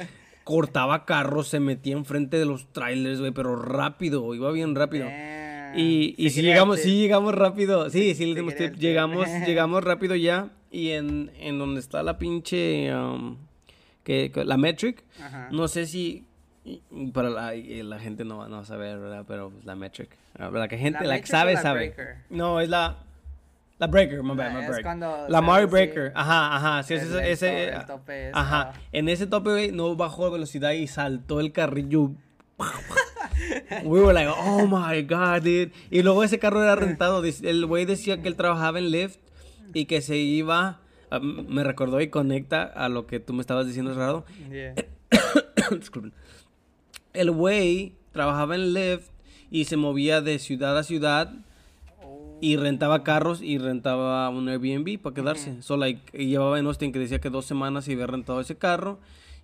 [0.48, 5.06] cortaba carros, se metía enfrente de los trailers, güey, pero rápido, iba bien rápido.
[5.08, 5.78] Damn.
[5.78, 7.90] Y, y si llegamos, sí llegamos rápido.
[7.90, 8.42] Sí, sí, le.
[8.78, 10.50] Llegamos, llegamos rápido ya.
[10.72, 13.36] Y en, en donde está la pinche um,
[14.06, 15.50] que, la metric, Ajá.
[15.52, 16.24] no sé si
[17.14, 19.26] para la, la gente no, va- no va a saber, ¿verdad?
[19.28, 20.10] Pero pues, la metric.
[20.40, 21.90] ah, La que gente, ¿La la, que sabe, sabe.
[21.90, 22.16] breaker?
[22.30, 23.04] No, es la
[23.80, 24.84] la breaker, my bad, Ah, my es break.
[24.84, 26.12] cuando La Mario Breaker.
[26.16, 26.84] Ajá, ajá.
[26.84, 28.74] Sí, el- ese, el ese, to- eh, el tope ajá.
[28.92, 32.12] En ese tope, no bajó de velocidad y saltó el carrillo.
[33.84, 35.72] We were like, oh my god, dude.
[35.92, 37.24] Y luego ese carro era rentado.
[37.44, 39.20] El güey decía que él trabajaba en Lyft
[39.74, 40.80] y que se iba.
[41.12, 44.26] ah, me recordó y conecta a lo que tú me estabas diciendo, raro.
[44.50, 44.74] Yeah.
[45.78, 46.14] Disculpen.
[47.14, 49.10] El güey trabajaba en Lyft
[49.52, 51.32] y se movía de ciudad a ciudad
[52.42, 55.62] y rentaba carros y rentaba un Airbnb para quedarse.
[55.62, 58.56] So, like, y llevaba en Austin que decía que dos semanas se había rentado ese
[58.58, 59.00] carro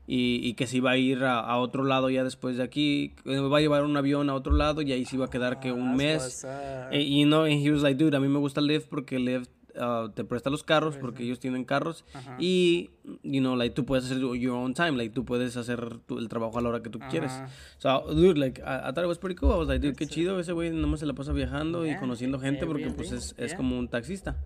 [0.05, 3.13] y, y que se iba a ir a, a otro lado ya después de aquí.
[3.25, 5.71] Va a llevar un avión a otro lado y ahí se iba a quedar que
[5.71, 6.47] un that's mes.
[6.91, 9.49] Eh, Y no, and he was like, dude, a mí me gusta Lyft porque Lyft
[9.75, 12.35] uh, te presta los carros porque ellos tienen carros Ajá.
[12.39, 12.91] y,
[13.23, 16.29] you know, like, tú puedes hacer your own time, like, tú puedes hacer tu- el
[16.29, 17.31] trabajo a la hora que tú quieres.
[17.77, 19.51] So, dude, like, I, I thought it was pretty cool.
[19.51, 22.39] I was like, dude, qué chido, ese güey nomás se la pasa viajando y conociendo
[22.39, 24.37] gente porque, pues, es, como un taxista.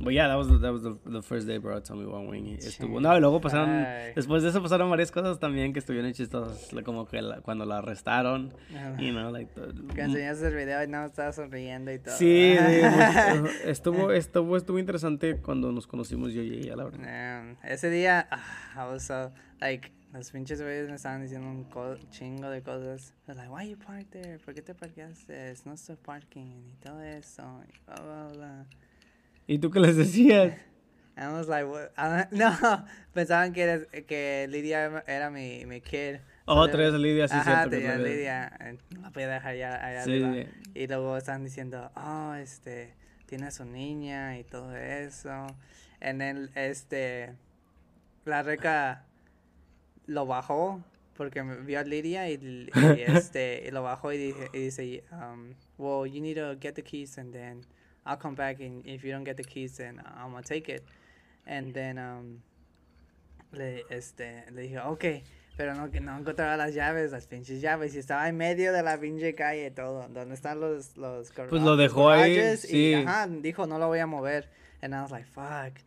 [0.00, 1.78] But yeah, that was, the- that was the, the first day, bro.
[1.80, 2.56] Tell me one wing.
[2.58, 3.00] Estuvo.
[3.00, 4.12] No, y luego pasaron, Ay.
[4.16, 7.78] después de eso pasaron varias cosas también que estuvieron chistosas, como que la- cuando la
[7.78, 8.52] arrestaron,
[8.98, 12.14] you know, like, the- Que enseñaste el video y no estaba sonriendo y todo.
[12.16, 12.62] Sí, sí,
[13.40, 16.98] mucho- estuvo, estuvo, estuvo interesante cuando nos conocimos yo y ella, la verdad.
[16.98, 18.42] Man, ese día, ah,
[18.88, 19.30] I was so,
[19.60, 21.66] like, los pinches güeyes me estaban diciendo un
[22.10, 23.14] chingo de cosas.
[23.26, 24.38] I was like, why you parked there?
[24.40, 25.54] ¿Por qué te parqueaste?
[25.64, 27.42] No estoy parking y todo eso.
[27.68, 28.66] Y bla, bla, bla.
[29.46, 30.54] ¿Y tú qué les decías?
[31.16, 31.90] And I was like, what?
[31.96, 36.16] Ah, no, pensaban que, eres- que Lidia era mi, mi kid.
[36.46, 38.00] Oh, So, traías a Lidia, sí, Ajá, cierto a traías.
[38.00, 38.76] Lidia.
[39.00, 40.50] la podía dejar ya allá Sí, arriba.
[40.74, 42.94] Y luego estaban diciendo, oh, este,
[43.26, 45.46] tiene a su niña y todo eso.
[46.00, 47.32] En el, este,
[48.24, 49.04] la reca
[50.06, 50.82] lo bajó
[51.16, 52.70] porque vio a Lidia y, y,
[53.06, 56.82] este, y lo bajó y, dije- y dice, um, well, you need to get the
[56.82, 57.64] keys and then
[58.06, 60.84] I'll come back and if you don't get the keys then I'm gonna take it.
[61.46, 62.42] And then, um,
[63.52, 65.04] le, este, le dije, ok,
[65.56, 69.34] pero no, encontraba las llaves, las pinches llaves, y estaba en medio de la pinche
[69.34, 72.76] calle todo, donde están los, los Pues lo dejó ahí, sí.
[72.76, 74.48] Y, ajá, dijo, no lo voy a mover.
[74.82, 75.78] And I was like, fuck.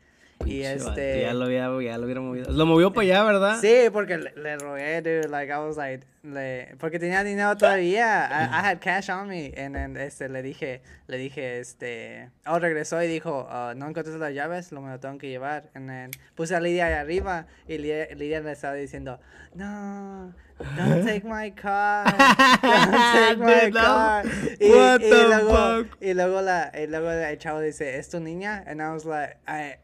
[0.46, 1.22] Y Pinche vato, este...
[1.22, 2.52] Ya lo, había, ya lo hubiera movido.
[2.52, 3.58] Lo movió para allá, ¿verdad?
[3.60, 8.28] Sí, porque le, le rogué, dude, like, I was like, le, porque tenía dinero todavía,
[8.30, 12.60] I, I had cash on me, and then, este, le dije, le dije, este, oh,
[12.60, 15.90] regresó y dijo, uh, no encontré las llaves, lo me lo tengo que llevar, and
[15.90, 19.20] then, puse a Lidia ahí arriba, y Lidia, Lidia le estaba diciendo,
[19.54, 20.34] no,
[20.76, 22.06] don't take my car,
[22.62, 24.26] don't take my car,
[24.60, 25.98] y, What y the luego, fuck?
[26.02, 28.64] y luego la, y luego el chavo dice, ¿es tu niña?
[28.68, 29.76] And I was like, I,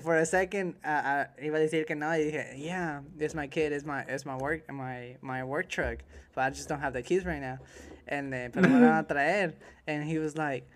[0.00, 3.46] for a second, uh, uh, iba a decir que no, y dije, yeah, it's my
[3.46, 5.98] kid, it's my, it's my work, my, my work truck,
[6.34, 7.58] but I just don't have the keys right now.
[8.08, 9.54] And then, pero me van a traer.
[9.86, 10.68] And he was like,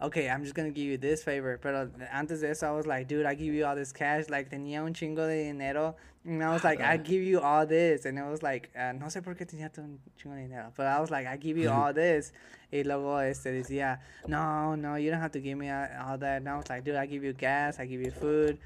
[0.00, 1.58] okay, I'm just gonna give you this favor.
[1.58, 4.28] Pero antes de eso, I was like, dude, I give you all this cash.
[4.28, 5.96] Like, tenía un chingo de dinero.
[6.24, 8.04] And I was like, I give you all this.
[8.04, 10.72] And it was like, uh, no sé por qué tenía un chingo de dinero.
[10.76, 12.32] But I was like, I give you all this.
[12.70, 16.38] Y luego este decía, no, no, you don't have to give me all that.
[16.38, 18.58] And I was like, dude, I give you gas, I give you food.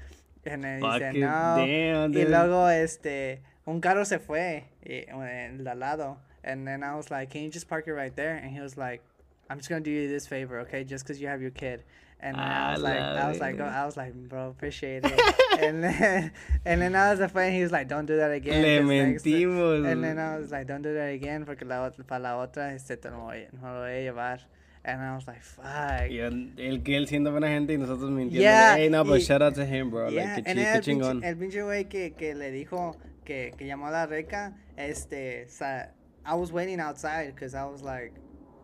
[0.45, 1.55] And then he said, no.
[1.57, 6.17] Damn, Y luego, este, un carro se fue, y, el de al lado.
[6.43, 8.35] And then I was like, can you just park it right there?
[8.35, 9.01] And he was like,
[9.49, 10.83] I'm just gonna do you this favor, okay?
[10.83, 11.83] Just because you have your kid.
[12.19, 13.73] And then I Ah, was like, I was like, verga.
[13.75, 15.19] I was like, bro, appreciate it.
[15.61, 16.31] and then,
[16.63, 18.61] and then I was afraid he was like, don't do that again.
[18.61, 19.85] Le mentimos.
[19.85, 22.73] And then I was like, don't do that again, porque la otra, para la otra,
[22.73, 24.39] este, te lo voy, no lo voy a llevar.
[24.85, 26.09] And I was like, fuck.
[26.09, 28.41] Y él que él siendo buena gente y nosotros mintiendo.
[28.41, 30.09] Yeah, hey, no, but y- shout out to him, bro.
[30.09, 31.23] Yeah, like, and chi- el pinche, chingón.
[31.25, 35.89] el pinche güey que, que le dijo que, que llamó a la reca, este, sa-
[36.25, 38.13] I was waiting outside because I was like,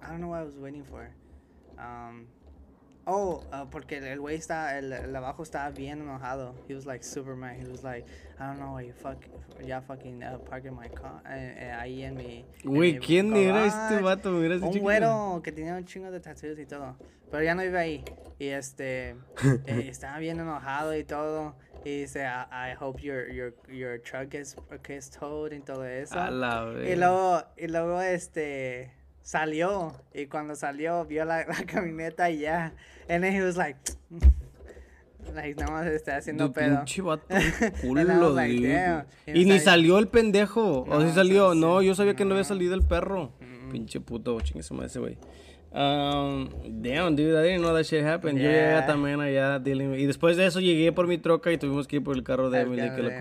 [0.02, 1.10] I don't know what I was waiting for.
[1.78, 2.28] Um,
[3.06, 6.56] oh, uh, porque el- güey está, el, el abajo estaba bien enojado.
[6.68, 7.56] He was like super mad.
[7.58, 8.06] He was like,
[8.40, 9.18] I don't know why you fuck,
[9.66, 12.46] ya fucking uh, parking my car, eh, eh, ahí en mi.
[12.64, 14.02] Güey, ¿quién era este garage".
[14.04, 14.38] vato?
[14.38, 16.96] Hubieras Un que- güero que tenía un chingo de tattoos y todo.
[17.32, 18.06] Pero ya no vive ahí.
[18.40, 19.16] Y este.
[19.66, 21.56] eh, estaba bien enojado y todo.
[21.86, 26.20] Y dice, I, I hope your, your, your truck gets, gets towed y todo eso.
[26.20, 28.92] A la Y luego, y luego este.
[29.22, 29.94] Salió.
[30.14, 32.74] Y cuando salió, vio la, la camioneta y ya.
[33.10, 33.78] And then he was like.
[35.36, 36.78] like, nada más está haciendo Tu pedo.
[36.78, 39.06] pinche vato And I culo, like, dude.
[39.40, 40.82] Y ni salió el pendejo.
[40.82, 41.54] o No, si salió.
[41.54, 42.48] sí, No, yo sabía que no había No.
[42.50, 43.34] salido el perro.
[43.40, 43.72] Mm.
[43.72, 45.18] Pinche puto, chingue su madre ese güey.
[45.72, 46.50] Um,
[46.82, 48.40] damn, dude, I didn't know that shit happened.
[48.40, 48.88] Yo llegué Yeah.
[48.88, 52.04] también allá dealing Y después de eso llegué por mi troca y tuvimos que ir
[52.04, 53.18] por el carro de Emily que de le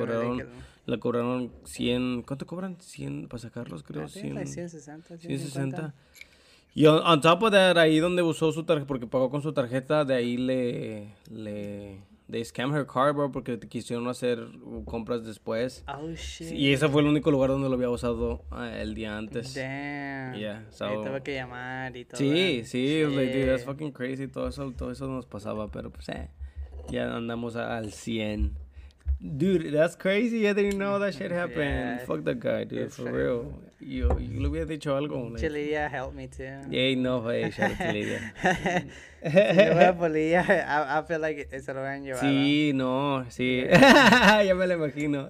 [0.88, 1.48] Emily, cobraron.
[1.48, 2.22] que- Le cobraron 100.
[2.22, 2.77] ¿Cuánto cobran?
[2.81, 4.05] 100 para sacarlos, creo.
[4.05, 4.68] I think like 100.
[4.70, 5.94] 160, 160.
[6.74, 9.53] Y on, on top of that, ahí donde usó su tarjeta, porque pagó con su
[9.53, 14.46] tarjeta, de ahí le, le, they scam her card, bro, porque quisieron hacer
[14.85, 15.83] compras después.
[15.88, 16.53] Oh shit.
[16.53, 19.55] Y ese fue el único lugar donde lo había usado ah, el día antes.
[19.55, 20.35] Damn.
[20.38, 22.18] Yeah, so- tuve que llamar y todo.
[22.18, 23.66] Sí, sí, it was like, dude, that's Shit.
[23.70, 26.29] fucking crazy, todo eso, todo eso nos pasaba, pero pues, eh,
[26.90, 28.53] ya andamos al 100.
[29.21, 31.99] Dude, that's crazy, I didn't know that shit happened.
[31.99, 32.05] Yeah.
[32.07, 33.13] Fuck that guy, dude, for fine.
[33.13, 33.53] real.
[33.81, 35.33] Yo, yo le hubiera dicho algo.
[35.33, 36.61] like, Chililla helped me too.
[36.71, 38.33] Yay, no, hey, shout out to Lidia.
[39.23, 42.21] si yo voy a Polilla, I, I feel like se lo hubieran llevado.
[42.21, 43.65] Sí, no, sí.
[43.71, 45.29] ya me lo imagino.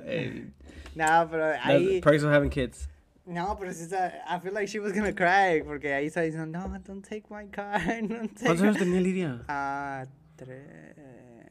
[0.95, 2.01] No, pero ahí.
[2.03, 2.89] perks of having kids.
[3.25, 4.23] No, pero sí está.
[4.27, 5.63] I feel like she was gonna cry.
[5.63, 7.79] Porque ahí está diciendo, no, don't take my car.
[8.09, 9.43] Don't take ¿Cuántos años my-" tenía Lidia?
[9.49, 10.97] Ah, tres.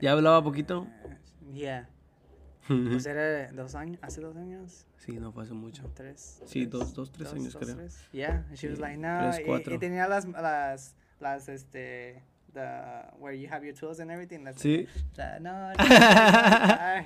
[0.02, 0.88] ¿Ya hablaba poquito?
[1.54, 1.88] Yeah.
[2.68, 4.86] Pues era dos años, hace dos años.
[4.98, 5.84] Sí, no fue hace mucho.
[5.94, 6.42] Tres.
[6.46, 7.76] Sí, tres, dos- dos, tres años, creo.
[7.76, 7.98] tres.
[8.12, 9.32] Yeah, she was like, no.
[9.32, 9.74] tres, y-.
[9.74, 12.22] Y, tenía las, las, las, este,
[12.58, 12.68] the,
[13.20, 14.44] where you have your tools and everything.
[14.44, 14.88] That's Sí.
[15.18, 15.86] like, no, no, no.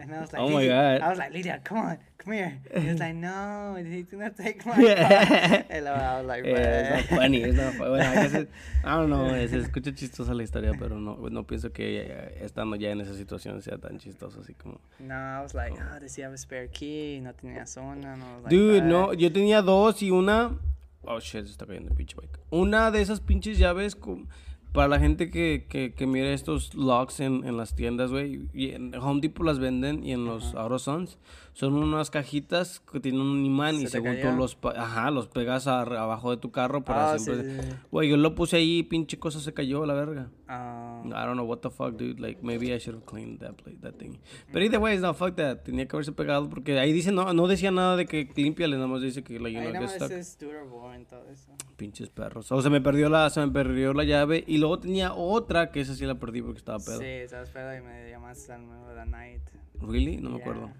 [0.00, 1.00] And I was like, Oh my God.
[1.02, 2.58] I was like, Lydia, come on, come here.
[2.74, 5.64] He was like, no, he's gonna take my car.
[5.70, 7.90] And I was like, Eh, it's not funny, it's not funny.
[7.90, 8.50] Bueno, I guess it-
[8.84, 12.90] I don't know, se escucha chistosa la historia, pero no, no pienso que estando ya
[12.90, 14.80] en esa situación sea tan chistoso así como...
[14.98, 17.20] No, I was like, oh, does he have a spare key?
[17.20, 18.16] No tenía zona.
[18.16, 20.56] No, like, Dude, no, yo tenía dos y una...
[21.02, 22.38] Oh, shit, se está cayendo el pinche bike.
[22.50, 24.28] Una de esas pinches llaves con-
[24.72, 28.42] para la gente que, que, que mire estos locks en, en las tiendas, güey.
[28.54, 31.18] Y en Home Depot las venden y en los AutoZones.
[31.52, 34.36] Son unas cajitas que tienen un imán ¿Se y según tú cayó?
[34.36, 37.50] los, pa- ajá, los pegas a- abajo de tu carro para Ah, siempre...
[37.62, 37.74] sí, sí.
[37.90, 40.30] Güey, yo lo puse ahí y pinche cosa se cayó a la verga.
[40.52, 42.18] Ah, I don't know what the fuck, dude.
[42.18, 44.18] Like, maybe I should have cleaned that, plate, that thing.
[44.52, 45.62] But either way, no, fuck that.
[45.62, 48.88] Tenía que haberse pegado porque ahí dice, no, no decía nada de que límpiale, nada
[48.88, 50.10] más dice que, like, ahí know, nada más stuck.
[50.10, 51.52] es durable todo eso.
[51.76, 52.50] Pinches perros.
[52.50, 55.80] O se me perdió la, se me perdió la llave y luego tenía otra que
[55.82, 56.98] esa sí la perdí porque estaba pedo.
[56.98, 59.42] Sí, estabas pedo y me llamaste al nuevo de la night.
[59.80, 60.16] Really?
[60.16, 60.70] No me Yeah, acuerdo.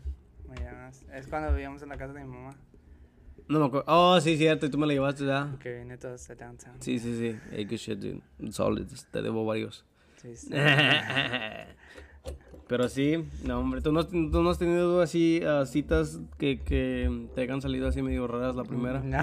[0.49, 1.05] Me llamas.
[1.15, 2.57] Es cuando vivíamos en la casa de mi mamá.
[3.51, 3.85] No me acuerdo.
[3.89, 5.57] Oh, sí, cierto, y tú me la llevaste ya.
[5.59, 6.81] Que vine todos a downtown.
[6.81, 7.37] Sí, sí, sí.
[7.51, 8.23] Hey, good shit, dude.
[8.53, 8.87] Solid.
[9.11, 9.85] Te debo varios.
[10.23, 10.51] Sí, sí.
[12.69, 17.27] Pero sí, no, hombre, ¿tú no, tú no has tenido así ah, citas que, que
[17.35, 19.01] te hayan salido así medio raras la primera?
[19.01, 19.19] No.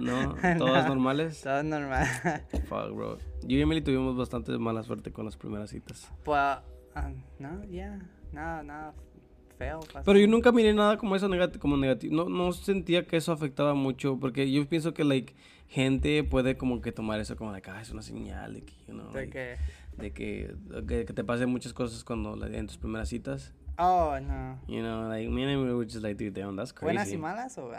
[0.00, 0.34] ¿No?
[0.58, 1.40] ¿Todas normales?
[1.40, 2.08] Todo normal.
[2.68, 3.18] Fuck, bro.
[3.42, 6.10] Yo y Emily tuvimos bastante mala suerte con las primeras citas.
[6.24, 8.00] pues, ah, no, yeah.
[8.32, 8.94] Nada, nada
[9.54, 9.80] feo.
[9.92, 10.04] pasó.
[10.04, 12.14] Pero yo nunca miré nada como eso negati- como negativo.
[12.14, 14.18] No, no sentía que eso afectaba mucho.
[14.20, 15.34] Porque yo pienso que, like,
[15.68, 18.94] gente puede como que tomar eso como, like, ah, es una señal de que, you
[18.94, 20.54] know, De like, que, de que,
[20.86, 23.54] que, que te pasen muchas cosas cuando like, en tus primeras citas.
[23.78, 24.58] oh, no.
[24.68, 26.84] You know, like, me and we were just like, dude, damn, that's crazy.
[26.94, 27.70] ¿Buenas y malas o...?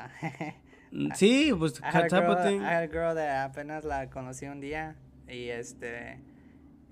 [0.91, 2.61] Mm, Sí, pues, I had, a girl.
[2.61, 4.95] I had a girl that apenas la conocí un día
[5.27, 6.19] y este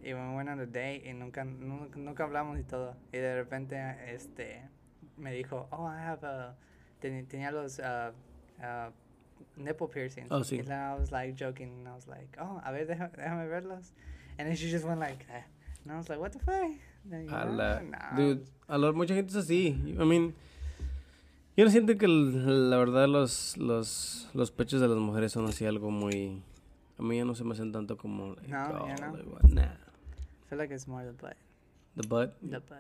[0.04, 3.76] y went on a date y nunca, nunca nunca hablamos y todo y de repente
[4.14, 4.62] este
[5.18, 6.56] me dijo oh I have a
[7.00, 8.12] ten- tenía los uh,
[8.60, 8.92] uh,
[9.56, 10.58] nipple piercings Oh, sí.
[10.60, 13.48] y then I was like joking and I was like oh a ver déjame, déjame
[13.48, 13.94] verlos
[14.38, 15.44] and then she just went like eh.
[15.84, 16.72] and I was like what the fuck
[17.12, 19.76] A "Ah, la, no." dude, a la, mucha gente es así.
[20.00, 20.34] I mean,
[21.58, 25.66] yo no siento que la verdad los, los, los pechos de las mujeres son así
[25.66, 26.42] algo muy...
[26.98, 28.36] A mí ya no se me hacen tanto como...
[28.36, 29.18] like, No, ya no.
[29.18, 29.76] like, nah.
[30.54, 31.36] Feel like it's more the butt
[31.96, 32.40] The butt.
[32.42, 32.80] the butt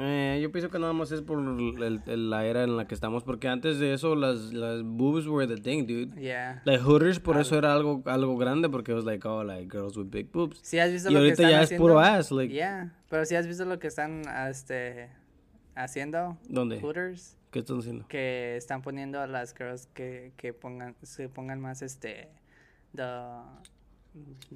[0.00, 2.94] Eh, yo pienso que nada más es por el- el- la era en la que
[2.94, 3.24] estamos.
[3.24, 6.18] Porque antes de eso las, las boobs were the thing, dude.
[6.18, 8.70] yeah Like Hooters por eso era algo, algo grande.
[8.70, 10.58] Porque it was like, oh, like girls with big boobs.
[10.62, 12.18] si has visto Y lo que ahorita están ya es puro haciendo?
[12.20, 12.30] ass.
[12.32, 15.10] Like, Yeah, pero si has visto lo que están este
[15.74, 16.80] haciendo ¿Dónde?
[16.80, 18.08] Hooters ¿Qué están haciendo?
[18.08, 22.28] que están poniendo a las girls que, que pongan se pongan más este
[22.96, 23.04] the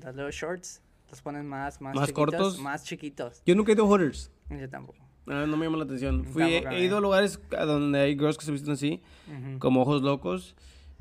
[0.01, 2.59] the little shorts los ponen más más, ¿Más chiquitos, cortos?
[2.61, 3.43] más chiquitos.
[3.47, 4.31] Yo nunca he ido a Hooters.
[4.51, 4.99] Yo tampoco.
[5.29, 6.25] Ah, no me llama la atención.
[6.25, 9.59] Fui, Tampoco, he ido a lugares a donde hay girls que se visten así, Ujú.
[9.59, 10.55] como ojos locos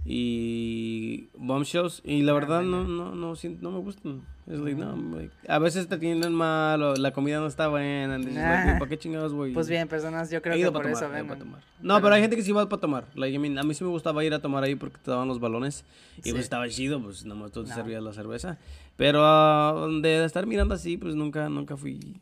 [0.04, 2.02] y bombshells.
[2.04, 4.22] Y la Ah, verdad no, no, no, no me gustan.
[4.48, 8.18] Es like, no, like, a veces te tienen mal o la comida no está buena.
[8.20, 8.78] like, Nah.
[8.78, 9.54] ¿Para qué chingados, güey?
[9.54, 11.56] Pues bien, personas yo creo He que por eso tomar, he ido ven.
[11.82, 13.06] No, pero hay gente que sí va para tomar.
[13.16, 15.28] Like, I mean, a mí sí me gustaba ir a tomar ahí porque te daban
[15.28, 15.84] los balones.
[16.18, 16.32] Y Sí.
[16.32, 17.76] pues estaba chido, pues nomás tú te No.
[17.76, 18.60] servías la cerveza.
[18.98, 22.22] Pero ah, de estar mirando así, pues nunca, nunca fui.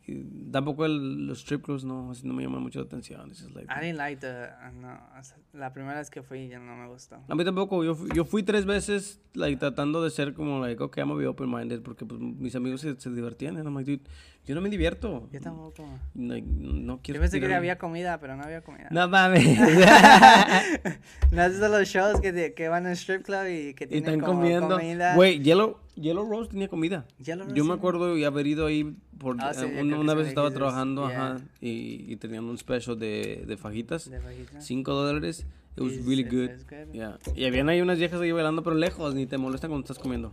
[0.50, 3.30] Tampoco el, los strip clubs no, así no me llaman mucho la atención.
[3.54, 6.74] Like- I didn't like the no, o sea, la primera vez que fui ya no
[6.76, 7.22] me gustó.
[7.28, 10.98] A mí tampoco, yo, yo fui tres veces like, tratando de ser como, like, ok,
[10.98, 13.56] I'm a be open-minded, porque pues, mis amigos se, se divertían.
[13.56, 14.08] And I'm like, dude,
[14.46, 15.28] yo no me divierto.
[15.32, 15.86] Yo tampoco.
[16.14, 18.88] Like, no quiero Yo pensé que había comida, pero no había comida.
[18.90, 19.44] No mames.
[21.30, 24.04] ¿No visto los shows que, te- que van al strip club y que y tienen
[24.04, 24.76] están como comiendo.
[24.76, 25.14] comida?
[25.14, 27.06] Güey, Yellow, Yellow Rose tenía comida.
[27.18, 27.78] Yellow Yo Rose, me sí.
[27.78, 30.50] acuerdo y haber ido ahí por Ah, sí, eh, yo una, una vez me estaba
[30.50, 31.32] trabajando yeah.
[31.34, 34.10] ajá, y, y tenían un special de, de fajitas.
[34.10, 34.60] De fajita.
[34.60, 35.46] 5 dólares.
[35.76, 36.50] It was Is- really good.
[36.68, 36.92] good.
[36.92, 37.18] Yeah.
[37.34, 40.32] Y habían ahí unas viejas ahí bailando pero lejos, ni te molestan cuando estás comiendo.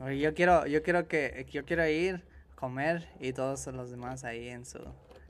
[0.00, 2.22] Oye, yo quiero, yo quiero que, yo quiero ir,
[2.64, 4.78] comer y todos los demás ahí en su,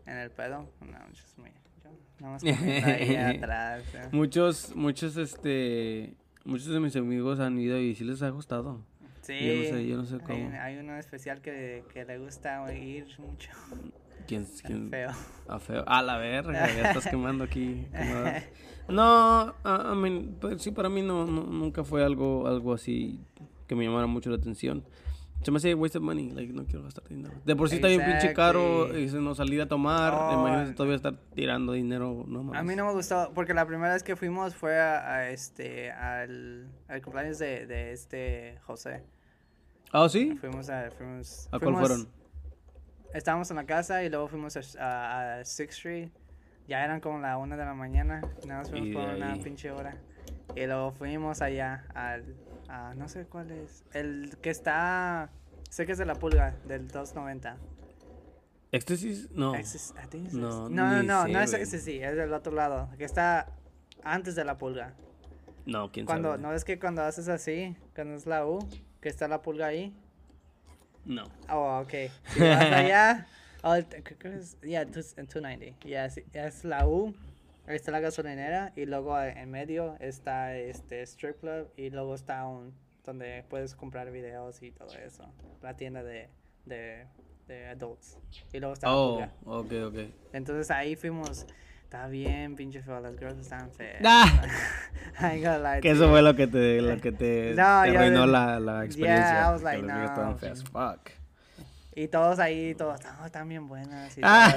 [0.07, 0.69] en el pedo.
[0.81, 1.51] No, just me.
[1.83, 2.45] Yo, nada más
[2.85, 3.83] ahí atrás.
[3.95, 4.09] eh.
[4.13, 8.81] Muchos, muchos, este, muchos de mis amigos han ido y sí les ha gustado.
[9.23, 9.35] Sí.
[9.41, 10.51] Yo no sé, yo no sé hay- cómo.
[10.61, 13.51] Hay, uno especial que, que le gusta ir mucho.
[14.29, 14.91] ¿Quién, quién?
[14.91, 15.11] feo.
[15.49, 15.83] A feo.
[15.87, 17.87] A la verga, ya estás quemando aquí.
[17.91, 18.45] quemadas.
[18.89, 23.19] No, I mean, pues, sí, para mí no, no- nunca fue algo, algo así
[23.67, 24.85] que me llamara mucho la atención.
[25.45, 27.35] Se me hace waste of money, like, no quiero gastar dinero.
[27.45, 30.15] De por sí está bien pinche caro y se nos salir a tomar.
[30.15, 32.59] Oh, imagínate todavía estar tirando dinero, no más.
[32.59, 35.91] A mí no me gustó, porque la primera vez que fuimos fue a, a este,
[35.93, 39.05] al, al cumpleaños de, de este José.
[39.93, 40.35] ¿Ah, sí?
[40.41, 42.09] Fuimos a, fuimos, ¿A cuál fueron?
[43.13, 46.09] Estábamos en la casa y luego fuimos a, a, Sixth Street.
[46.67, 48.23] Ya eran como la una de la mañana.
[48.47, 49.99] Nada más fuimos por una pinche hora.
[50.57, 52.25] Y luego fuimos allá al,
[52.69, 53.85] a, no sé cuál es.
[53.93, 55.31] El que está,
[55.71, 57.57] sé que es de la pulga, del 290.
[58.73, 59.31] ¿Éxtasis?
[59.31, 59.55] No.
[59.55, 61.53] Exis- I think it's No, no, no, no, sé, no es.
[61.55, 62.89] Ecstasy, es del otro lado.
[62.99, 63.47] Que está
[64.03, 64.95] antes de la pulga.
[65.67, 66.43] No, quién Cuando, sabe.
[66.43, 68.59] ¿no es que cuando haces así, cuando es la U,
[69.01, 69.95] que está la pulga ahí?
[71.05, 71.25] No.
[71.49, 71.93] Oh, ok.
[72.29, 73.27] Si vas allá,
[73.63, 73.87] oh, es,
[74.63, 75.79] yeah, tus- en 290.
[75.87, 77.15] Yeah, sí, es la U,
[77.67, 82.47] ahí está la gasolinera y luego en medio está este strip club y luego está
[82.47, 82.75] un
[83.05, 85.31] donde puedes comprar videos y todo eso.
[85.63, 86.31] La tienda de,
[86.65, 87.07] de,
[87.47, 88.19] de adults.
[88.53, 89.33] Y luego está la Oh, pulga.
[89.45, 89.99] ok, ok.
[90.33, 91.47] Entonces ahí fuimos.
[91.83, 94.01] Está bien, pinche feo, las girls están feas.
[94.05, 94.43] Ah.
[95.21, 96.11] I ain't gonna lie Que eso you.
[96.11, 99.27] fue lo que te, lo que te, No, te arruinó la, la experiencia.
[99.33, 100.39] Yeah, I was like, las viejas estaban no.
[100.39, 100.65] feas.
[100.65, 101.11] Fuck.
[101.97, 104.17] Y todos ahí, todos, no, están bien buenas.
[104.19, 104.53] Y Ah.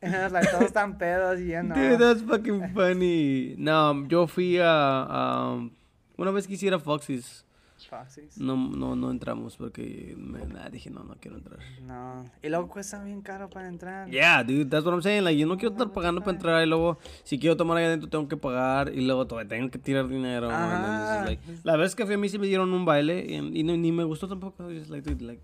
[0.00, 1.74] todo, like, todos están pedos y yo no.
[1.74, 3.54] Dude, that's fucking funny.
[3.58, 5.68] No, yo fui a, a-
[6.16, 7.44] una vez quisiera Foxy's.
[7.88, 8.36] Foxy's.
[8.38, 11.58] No, no, no entramos porque me, nah, dije no, no quiero entrar.
[11.86, 12.24] No.
[12.42, 14.10] Y luego cuesta bien caro para entrar.
[14.10, 15.24] Yeah, dude, that's what I'm saying.
[15.24, 18.08] Like, yo no quiero estar pagando para entrar y luego, si quiero tomar ahí adentro,
[18.10, 20.48] tengo que pagar y luego todavía tengo que tirar dinero.
[20.48, 23.76] like- la vez que fui a mí sí me dieron un baile y, y no-
[23.76, 24.64] ni me gustó tampoco.
[24.64, 25.40] Just like, dude, like,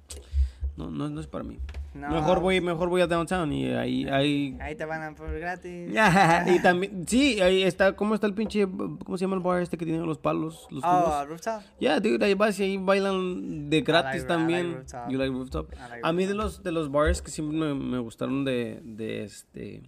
[0.77, 1.59] no, no, no es para mí.
[1.95, 2.09] No.
[2.11, 4.57] Mejor voy, mejor voy a downtown y ahí, ahí.
[4.61, 5.93] Ahí te van a por gratis.
[6.47, 8.67] y también, sí, ahí está, ¿cómo está el pinche,
[9.05, 11.63] cómo se llama el bar este que tiene los palos, los Oh, rooftop.
[11.79, 14.73] Yeah, dude, ahí vas y ahí bailan de gratis like- también.
[14.93, 15.13] like.
[15.13, 15.71] You like rooftop?
[15.73, 19.23] Like a mí de los de los bars que siempre me, me gustaron de de
[19.25, 19.83] este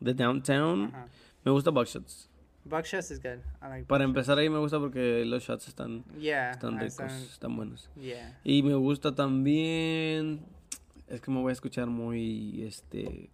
[0.00, 1.06] de downtown, Ajá.
[1.44, 2.29] me gusta Buckshots.
[2.64, 3.38] Buckshots is good.
[3.62, 6.50] I like Para empezar ahí me gusta porque los shots están Yeah.
[6.52, 7.90] están ricos, sound- están buenos.
[7.96, 8.38] Yeah.
[8.44, 10.40] Y me gusta también
[11.08, 13.30] es que me voy a escuchar muy este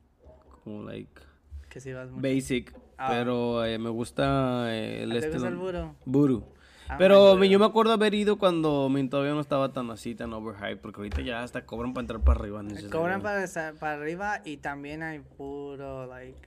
[0.65, 1.21] como like
[1.69, 3.09] Que si vas basic, Ah.
[3.11, 5.95] pero eh, me gusta eh, el ¿Te este gusta el voodoo?
[6.07, 6.45] Voodoo.
[6.89, 10.33] Ah, Pero yo me acuerdo haber ido cuando mi todavía no estaba tan así, tan
[10.33, 12.63] overhyped, porque ahorita ya hasta cobran para entrar para arriba.
[12.93, 13.45] Cobran para,
[13.81, 16.39] para arriba y también hay puro, like,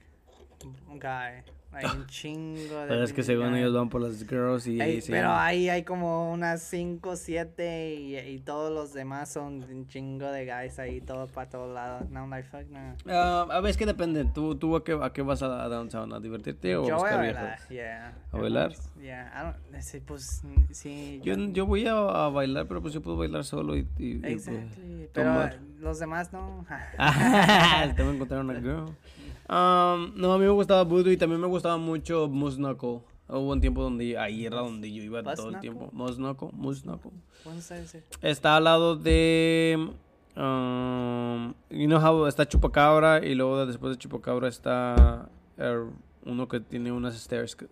[0.88, 1.44] guy.
[1.72, 2.86] Hay un chingo de.
[2.88, 4.80] Pero es que según ellos van por las girls y...
[4.80, 5.12] Ey, sí.
[5.12, 10.26] pero ahí hay como unas 5, 7 y, y todos los demás son un chingo
[10.32, 12.10] de guys ahí, todos para todos lados.
[12.10, 12.96] No, like, fuck, no.
[13.06, 14.24] Ah, a ver, es que depende.
[14.24, 16.12] ¿Tú, tú a, qué, a qué vas a, a downtown?
[16.12, 18.14] ¿A divertirte o a Yo voy a buscar bailar, yeah.
[18.32, 18.72] ¿A bailar?
[19.00, 21.20] Yeah, I don't, sí, pues, sí.
[21.22, 23.86] Yo, yo voy a, a bailar, pero pues yo puedo bailar solo y...
[23.96, 25.08] y- y, pues, Exactly.
[25.12, 25.58] Pero tomar.
[25.78, 26.66] los demás no.
[27.96, 28.86] Te voy a encontrar una girl.
[29.50, 33.00] Um, no, a mí me gustaba Voodoo y también me gustaba mucho Knuckle.
[33.28, 35.88] Hubo un tiempo donde ahí era donde yo iba todo el tiempo.
[35.92, 37.10] Moose Knuckle, Moose Knuckle.
[37.44, 38.04] ¿Cómo se dice?
[38.22, 39.90] Está al lado de.
[40.36, 45.82] Um, you know how está Chupacabra y luego después de Chupacabra está er,
[46.24, 47.56] uno que tiene unas stairs.
[47.56, 47.66] que-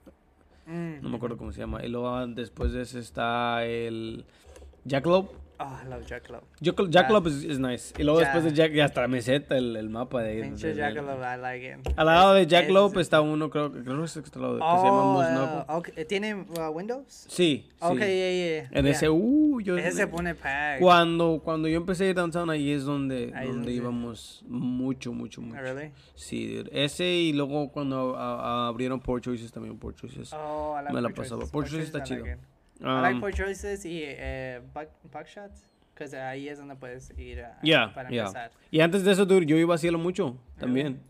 [0.67, 1.01] Mm.
[1.03, 1.85] no me acuerdo cómo se llama.
[1.85, 4.25] Y luego después de ese está el
[4.85, 5.35] Jackalope.
[5.61, 6.47] Oh, I love Jackalope.
[6.61, 7.93] Jack- Jackalope es es nice.
[7.99, 10.43] Y luego después de Jack, ya hasta la meseta, el, el mapa de ahí.
[10.43, 11.93] Pinche Jackalope, I like it.
[11.97, 14.55] Al lado de Es- Jackalope es- está uno, creo, creo que es el al lado
[14.55, 16.05] que se llama Oh, Moose uh, okay.
[16.05, 17.05] ¿Tiene uh, Windows?
[17.09, 17.71] Sí, sí.
[17.81, 18.69] Ok, yeah, yeah.
[18.71, 18.91] En yeah.
[18.93, 19.77] ese, uh, yo...
[19.77, 20.81] Ese se pone packed.
[20.81, 24.45] Cuando, cuando yo empecé a ir downtown, ahí es donde, Ahí es donde donde- íbamos
[24.47, 25.59] mucho, mucho, mucho.
[25.59, 25.91] Oh, Really?
[26.15, 26.71] Sí, dude.
[26.73, 30.33] ese y luego cuando a- a- abrieron Poor Choices también, Poor Choices.
[30.33, 31.45] Oh, I like Me la pasaba.
[31.47, 32.39] Poor Choices está I like
[32.81, 32.87] it.
[32.87, 35.65] I like Um, Poor Choices y eh, Buck, Buckshots.
[35.95, 38.27] Because ahí es donde puedes ir a, Yeah, para yeah.
[38.27, 38.51] empezar.
[38.71, 41.01] Y antes de eso, dude, yo iba a cielo mucho también.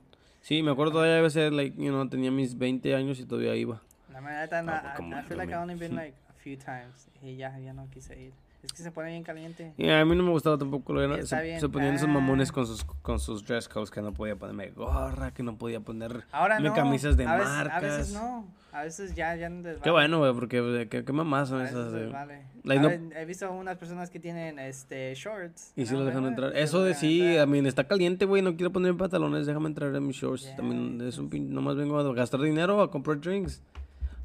[0.40, 3.54] Sí, me acuerdo todavía a ser, like, you know, tenía mis 20 años y todavía
[3.54, 3.83] iba.
[4.11, 6.57] La verdad, no, Ah, pues, I, I feel like I only been like a few
[6.57, 7.09] times.
[7.22, 8.33] Y ya, ya no quise ir.
[8.62, 9.72] Es que se pone bien caliente.
[9.76, 10.92] Y a mí no me gustaba tampoco.
[10.92, 12.12] Lo Está se, se ponían esos Ah.
[12.12, 15.78] mamones con sus, con sus dress codes que no podía ponerme gorra, que no podía
[15.80, 16.74] poner Ahora no.
[16.74, 17.82] camisas de a veces, marcas.
[17.82, 18.46] A veces no.
[18.72, 21.68] A veces ya, ya no les Qué bueno, güey, porque qué, qué mamás son A
[21.68, 21.94] esas.
[21.94, 22.06] eh.
[22.12, 22.42] vale.
[22.64, 25.72] Like, A no- ver, he visto unas personas que tienen este shorts.
[25.76, 26.00] Y si ¿no?
[26.00, 26.46] lo dejan ¿Verdad?
[26.48, 26.62] entrar.
[26.62, 27.42] Eso de dejan sí, entrar.
[27.42, 28.42] a mí está caliente, güey.
[28.42, 30.42] No quiero poner pantalones, déjame entrar en mis shorts.
[30.44, 31.52] Yeah, También es un pin.
[31.54, 33.62] Nomás vengo a gastar dinero a comprar drinks.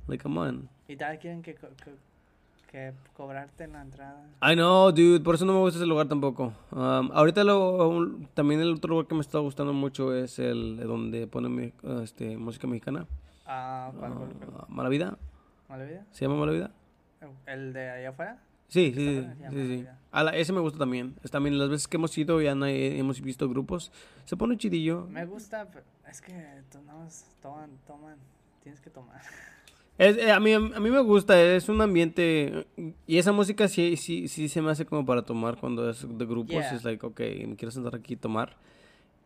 [0.07, 0.69] Like, come on.
[0.87, 1.55] Y tal quieren que,
[2.73, 4.25] que cobrarte la entrada.
[4.41, 5.19] I know, dude.
[5.23, 6.53] Por eso no me gusta ese lugar tampoco.
[6.71, 10.77] Um, ahorita lo, un- también el otro lugar que me está gustando mucho es el
[10.77, 13.05] donde ponen este, música mexicana.
[13.45, 14.65] Ah, ¿cuál, cuál, cuál?
[14.67, 15.17] Uh, Mala Vida.
[15.69, 16.03] ¿Mala vida?
[16.11, 16.71] ¿Se llama Mala Vida?
[17.45, 18.39] ¿El de allá afuera?
[18.69, 19.77] Sí, ¿Está sí, sí.
[19.83, 19.87] sí.
[20.11, 21.13] A la- ese me gusta también.
[21.23, 23.91] Es también las veces que hemos ido y eh, hemos visto grupos.
[24.25, 25.05] Se pone chidillo.
[25.11, 26.33] Me gusta, pero es que
[26.87, 27.07] no
[27.39, 28.17] toman, toman,
[28.63, 29.21] tienes que tomar.
[29.97, 32.65] Es, eh, a, mí, a mí me gusta, es un ambiente
[33.05, 36.25] y esa música sí, sí, sí se me hace como para tomar cuando es de
[36.25, 36.75] grupos, Yeah.
[36.75, 38.57] es like, ok, me quiero sentar aquí y tomar.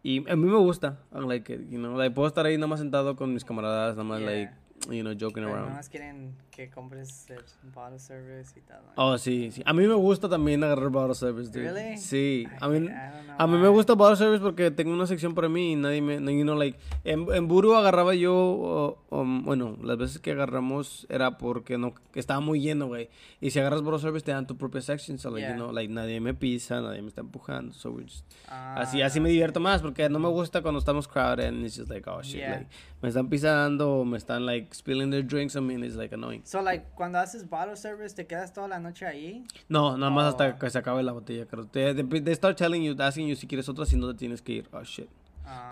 [0.03, 2.67] Y a mí me gusta, I like it, you know, like, puedo estar ahí nada
[2.67, 4.29] más sentado con mis camaradas, nada más Yeah.
[4.29, 4.53] like,
[4.89, 5.69] you know, joking Pero around.
[5.69, 8.79] nomás quieren que compres el bottle service y todo.
[8.95, 9.61] Oh, sí, sí.
[9.65, 11.71] A mí me gusta también agarrar bottle service, dude.
[11.71, 11.97] Really?
[11.97, 12.47] Sí.
[12.49, 12.89] I- A mí, I don't
[13.25, 16.01] know a mí me gusta bottle service porque tengo una sección para mí y nadie
[16.01, 16.15] me...
[16.17, 16.79] You know, like...
[17.03, 18.33] En, en Buru agarraba yo...
[18.35, 21.93] o- o, bueno, las veces que agarramos era porque no...
[22.11, 23.09] que estaba muy lleno, güey.
[23.41, 25.19] Y si agarras bottle service te dan tu propia section.
[25.19, 25.51] So, like, Yeah.
[25.55, 27.73] you know, like, nadie me pisa, nadie me está empujando.
[27.73, 31.07] So, we just- Ah, así, así me divierto más porque no me gusta cuando estamos
[31.07, 32.37] crowded and it's just like, oh, shit.
[32.37, 32.49] Yeah.
[32.57, 32.67] Like,
[33.01, 36.41] me están pisando me están, like, spilling their drinks on me and it's, like, annoying.
[36.45, 39.45] So, like, cuando haces bottle service, ¿te quedas toda la noche ahí?
[39.69, 40.29] No, nada más Oh.
[40.29, 41.45] hasta que se acabe la botella.
[41.71, 44.41] They, they, they start telling you, asking you si quieres otra, si no te tienes
[44.41, 44.69] que ir.
[44.71, 45.07] Oh, shit.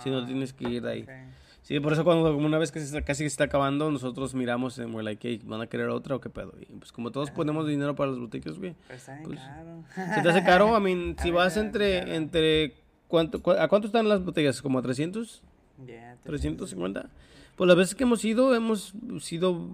[0.04, 1.02] Si no Ah, tienes que ir de ahí.
[1.04, 1.10] ok.
[1.64, 4.36] Sí, por eso cuando como una vez que se está- casi se está acabando, nosotros
[4.36, 6.54] miramos en we're like, hey, ¿van a querer otra o qué pedo?
[6.62, 8.76] Y pues como todos ponemos dinero para las botellas, güey.
[8.88, 9.84] Pero está Pues, caro.
[10.14, 10.78] ¿Se te hace caro?
[10.78, 12.76] I mean, A si mí vas entre, entre,
[13.08, 14.62] ¿cuánto, cu- ¿a cuánto están las botellas?
[14.62, 15.42] ¿Como a 300?
[15.86, 17.10] Yeah, te sientes- ¿350?
[17.56, 19.68] Pues las veces que hemos ido, hemos sido...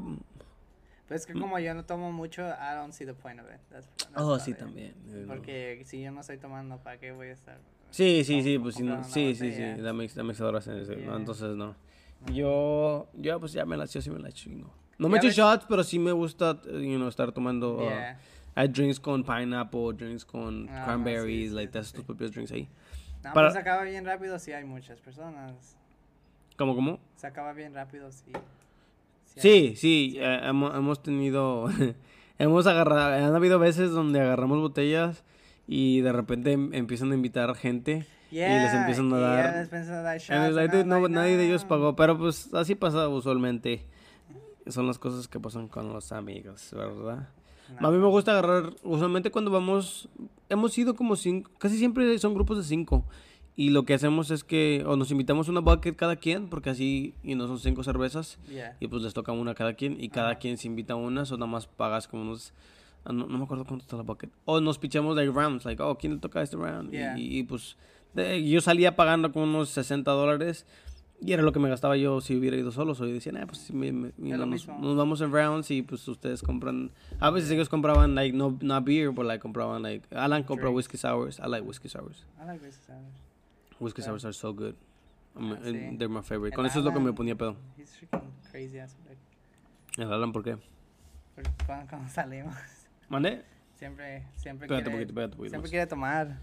[1.07, 3.59] Pero es que como yo no tomo mucho, I don't see the point of it.
[3.69, 4.57] That's- that's Oh, sí, it.
[4.57, 4.93] también.
[5.27, 7.59] Porque si yo no estoy tomando, ¿para qué voy a estar?
[7.89, 9.83] Sí, sí, sí, pues sí, no, sí, sí, sí, botella?
[9.83, 11.05] that makes, that makes a lot of sense, Yeah.
[11.07, 11.17] ¿no?
[11.17, 11.75] Entonces, no.
[12.33, 14.71] Yo, yo, pues ya me la, yo sí me la chingo.
[14.97, 18.19] No me echo ves- shots, pero sí me gusta, you know, estar tomando, uh, Yeah.
[18.55, 22.31] hay drinks con pineapple, drinks con Ah, cranberries, sí, sí, like, sí, that's tus propios
[22.31, 22.69] drinks ahí.
[23.23, 25.75] No, Para- pero se acaba bien rápido si hay muchas personas.
[26.61, 26.99] ¿Cómo, cómo?
[27.15, 28.41] Se acaba bien rápido si hay-
[29.25, 31.65] Sí, sí, eh, hemos, hemos tenido,
[32.37, 35.23] hemos agarrado, han habido veces donde agarramos botellas
[35.67, 39.55] y de repente em- empiezan a invitar gente y les Yeah, empiezan a dar...
[39.55, 42.75] les empiezan a dar shots, like, no, like, nadie de ellos pagó, pero pues así
[42.75, 43.83] pasa usualmente.
[44.67, 47.27] Son las cosas que pasan con los amigos, ¿verdad?
[47.79, 47.87] No.
[47.87, 50.09] A mí me gusta agarrar, usualmente cuando vamos,
[50.47, 53.03] hemos ido como cinco, casi siempre son grupos de cinco.
[53.55, 57.13] Y lo que hacemos es que o nos invitamos una bucket cada quien, porque así,
[57.21, 58.77] y no son cinco cervezas, Yeah.
[58.79, 60.39] y pues les toca una a cada quien, y cada Ajá.
[60.39, 62.53] quien se invita una, o nada más pagas como unos,
[63.03, 64.29] ah, no, no me acuerdo cuánto está la bucket.
[64.45, 66.93] O nos pichamos like rounds, like, oh, ¿quién le toca este round?
[66.93, 67.17] Y- Yeah.
[67.19, 67.75] Y, y, pues
[68.13, 70.65] de- yo salía pagando como unos 60 dólares.
[71.23, 72.95] Y era lo que me gastaba yo si hubiera ido solo.
[72.95, 76.07] So, yo decía, nah, pues sí, me- me- nos, nos vamos en rounds y pues
[76.07, 76.89] ustedes compran.
[77.19, 80.97] A veces ellos compraban, like, no, no beer, pero like, compraban, like, Alan compra whiskey
[80.97, 81.37] sours.
[81.37, 82.25] I like whiskey sours.
[82.41, 83.05] I like this sound.
[83.81, 84.75] Whiskey sours are so good.
[85.35, 85.71] Ah, sí.
[85.97, 86.53] They're my favorite.
[86.53, 87.55] El Con eso es lo que me Alan- ponía pedo.
[87.77, 89.17] He's freaking crazy as fuck.
[89.97, 90.57] El Alan, ¿por qué?
[91.35, 92.55] Por- Cuando, cuando salimos,
[93.09, 93.43] ¿Mande?
[93.75, 96.39] siempre, siempre Espérate un quiere, poquito, espérate un poquito siempre quiere tomar.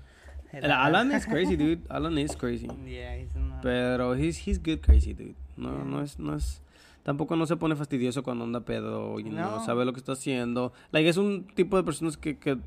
[0.52, 1.82] El Alan is crazy, dude.
[1.90, 2.66] Alan is crazy.
[2.86, 5.34] Yeah, he's una- Pero he's, he's good crazy, dude.
[5.56, 5.84] No, Yeah.
[5.84, 6.62] no es, no es...
[7.02, 9.64] Tampoco no se pone fastidioso cuando anda pedo, y no No.
[9.64, 10.72] sabe lo que está haciendo.
[10.92, 12.58] Like, es un tipo de personas que, que,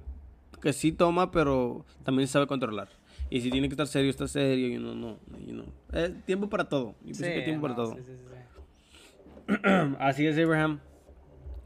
[0.62, 2.90] que sí toma, pero también sabe controlar.
[3.32, 5.66] Y si tiene que estar serio, está serio, y no, no, you know.
[5.94, 6.96] Eh, tiempo para todo.
[7.00, 7.96] Yo pienso que Sí, tiempo para no, todo.
[7.96, 9.56] sí, sí, sí, sí.
[10.00, 10.80] Así es, Abraham.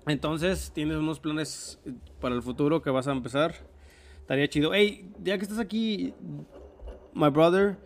[0.07, 3.55] Entonces, tienes unos planes eh, para el futuro que vas a empezar.
[4.22, 4.74] Estaría chido.
[4.74, 6.13] Hey, ya que estás aquí,
[7.16, 7.78] my brother,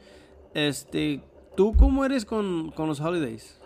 [0.54, 1.22] este,
[1.56, 3.60] ¿tú cómo eres con, con los holidays?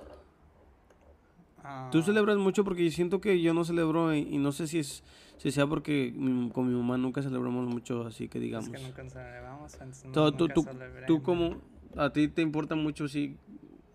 [1.64, 2.64] Ah, ¿Tú celebras mucho?
[2.64, 5.04] Porque yo siento que yo no celebro y, y no sé si es
[5.38, 8.70] si sea porque mi- con mi mamá nunca celebramos mucho, así que Es digamos.
[8.70, 10.68] que nunca celebramos, entonces no- tú, nunca tú,
[11.08, 11.24] tú no.
[11.24, 11.62] como,
[11.98, 13.38] a ti te importa mucho, sí,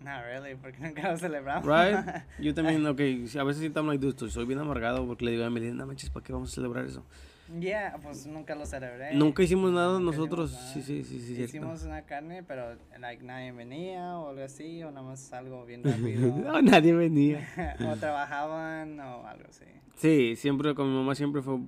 [0.00, 1.66] Not really, porque nunca lo celebramos.
[1.66, 1.98] right?
[2.38, 5.44] Yo también, ok, a veces siento like, dude, estoy- soy bien amargado porque le digo
[5.44, 7.04] a Melissa, no manches, ¿para qué vamos a celebrar eso?
[7.58, 9.14] yeah, pues nunca lo celebré.
[9.14, 10.52] Nunca hicimos nada Nunca nosotros.
[10.52, 10.66] nada.
[10.74, 11.44] Sí, sí, sí, sí, cierto.
[11.56, 15.82] Hicimos una carne, pero like, nadie venía o algo así, o nada más algo bien
[15.82, 16.28] rápido.
[16.44, 17.48] No, nadie venía.
[17.90, 19.64] o trabajaban o algo así.
[19.98, 21.58] Sí, siempre con mi mamá siempre fue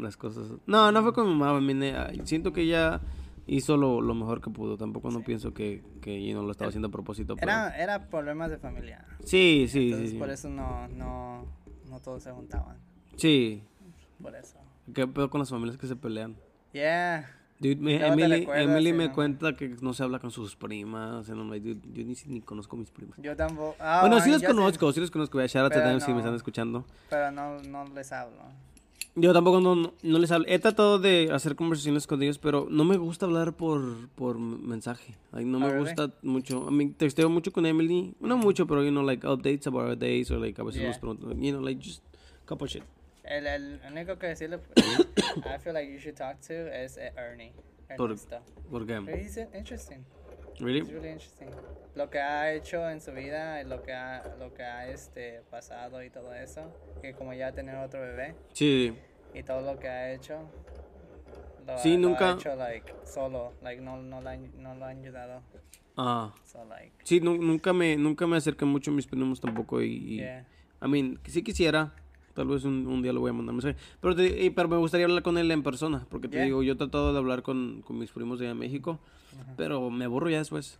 [0.00, 0.48] las cosas.
[0.66, 1.60] No, no fue con mi mamá.
[1.84, 3.00] Eh, siento que ella
[3.46, 4.76] hizo lo, lo mejor que pudo.
[4.78, 7.36] Tampoco no pienso que, que yo no lo estaba haciendo a propósito.
[7.36, 7.52] Pero...
[7.52, 9.04] Era, era problemas de familia.
[9.22, 10.16] Sí, sí, Entonces, sí.
[10.16, 11.46] por eso no, no,
[11.90, 12.78] no todos se juntaban.
[13.16, 13.62] sí.
[14.20, 14.58] Por eso.
[14.94, 16.36] ¿Qué pedo con las familias que se pelean?
[16.72, 17.28] Yeah.
[17.68, 19.14] Dude, me- Emily, Emily sí, me ¿no?
[19.14, 21.28] cuenta que no se habla con sus primas.
[21.30, 23.18] I'm like, dude, yo ni, ni conozco a mis primas.
[23.22, 23.74] Yo tampoco.
[23.80, 25.38] ah, bueno, sí los sí, conozco, sí los conozco.
[25.38, 26.18] Voy a shout out Pero them si me no.
[26.20, 26.84] están escuchando.
[27.08, 28.36] pero no, no les hablo.
[29.16, 30.44] Yo tampoco no, no, no les hablo.
[30.48, 35.14] He tratado de hacer conversaciones con ellos, pero no me gusta hablar por, por mensaje.
[35.32, 35.84] Like, no Oh, me really?
[35.84, 36.66] gusta mucho.
[36.68, 38.14] I mean, texteo mucho con Emily.
[38.20, 40.88] No mucho, pero, you know, like, updates about our days, or like, a veces Yeah.
[40.88, 42.02] nos pregunto, you know, like, just
[42.44, 42.82] couple shit.
[43.24, 44.58] El, el único que decirle,
[45.46, 47.52] I feel like you should talk to es eh, Ernie.
[47.96, 48.40] Por- Ernesto.
[48.70, 50.04] Porque, He's interesting.
[50.60, 50.80] really?
[50.80, 51.48] It's really interesting.
[51.94, 56.02] Lo que ha hecho en su vida, lo que ha, lo que ha este, pasado
[56.02, 56.72] y todo eso.
[57.00, 58.94] Que como ya tener otro bebé Sí,
[59.32, 60.38] y todo lo que ha hecho.
[61.66, 64.98] Lo, Sí, lo nunca- ha hecho like solo, like no, no, han, no lo han
[65.00, 65.42] ayudado.
[65.96, 69.80] ah, So like, sí, nu- nunca me, nunca me acerqué mucho a mis primos tampoco
[69.80, 70.46] y, y- yeah.
[70.82, 71.94] I mean, sí quisiera.
[72.34, 73.76] Tal vez un, un día lo voy a mandar mensaje.
[74.00, 76.06] Pero, te- pero me gustaría hablar con él en persona.
[76.10, 76.44] Porque te Yeah.
[76.46, 78.98] digo, yo he tratado de hablar con, con mis primos de allá en México.
[79.56, 80.78] Pero me aburro ya después.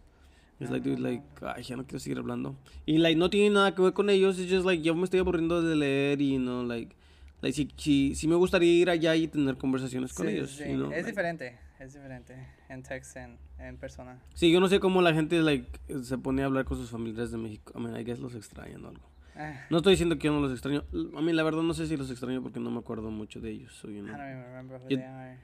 [0.61, 2.55] Es like, dude, like, ay, ya no quiero seguir hablando.
[2.87, 4.39] Y, like, no tiene nada que ver con ellos.
[4.39, 6.95] Es just, like, yo me estoy aburriendo de leer y, no, like,
[7.43, 10.51] like, sí, sí, sí me gustaría ir allá y tener conversaciones con Sí, ellos.
[10.53, 10.65] sí.
[10.69, 12.35] you know, Es like- diferente, es diferente.
[12.69, 14.21] En text, en, en persona.
[14.35, 15.67] Sí, yo no sé cómo la gente, like,
[16.03, 17.73] se pone a hablar con sus familiares de México.
[17.77, 19.03] I mean, I guess los extrañan o algo.
[19.37, 20.85] Ah, No estoy diciendo que yo no los extraño.
[21.17, 23.51] A mí, la verdad, no sé si los extraño porque no me acuerdo mucho de
[23.51, 23.73] ellos.
[23.75, 24.17] so, you I know.
[24.17, 25.39] don't even remember who Yo- are.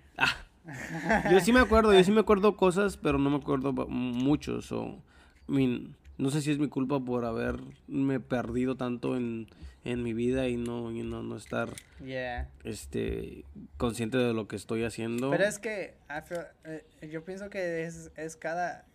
[1.31, 4.61] Yo sí me acuerdo, yo sí me acuerdo cosas, pero no me acuerdo mucho.
[4.63, 5.03] So,
[5.49, 9.49] I mean, no sé si es mi culpa por haberme perdido tanto en,
[9.85, 11.71] en mi vida y no, you know, no estar
[12.05, 12.49] Yeah.
[12.65, 13.45] este,
[13.79, 15.31] consciente de lo que estoy haciendo.
[15.31, 15.97] Pero es que
[16.29, 18.87] feel- eh, yo pienso que es, es cada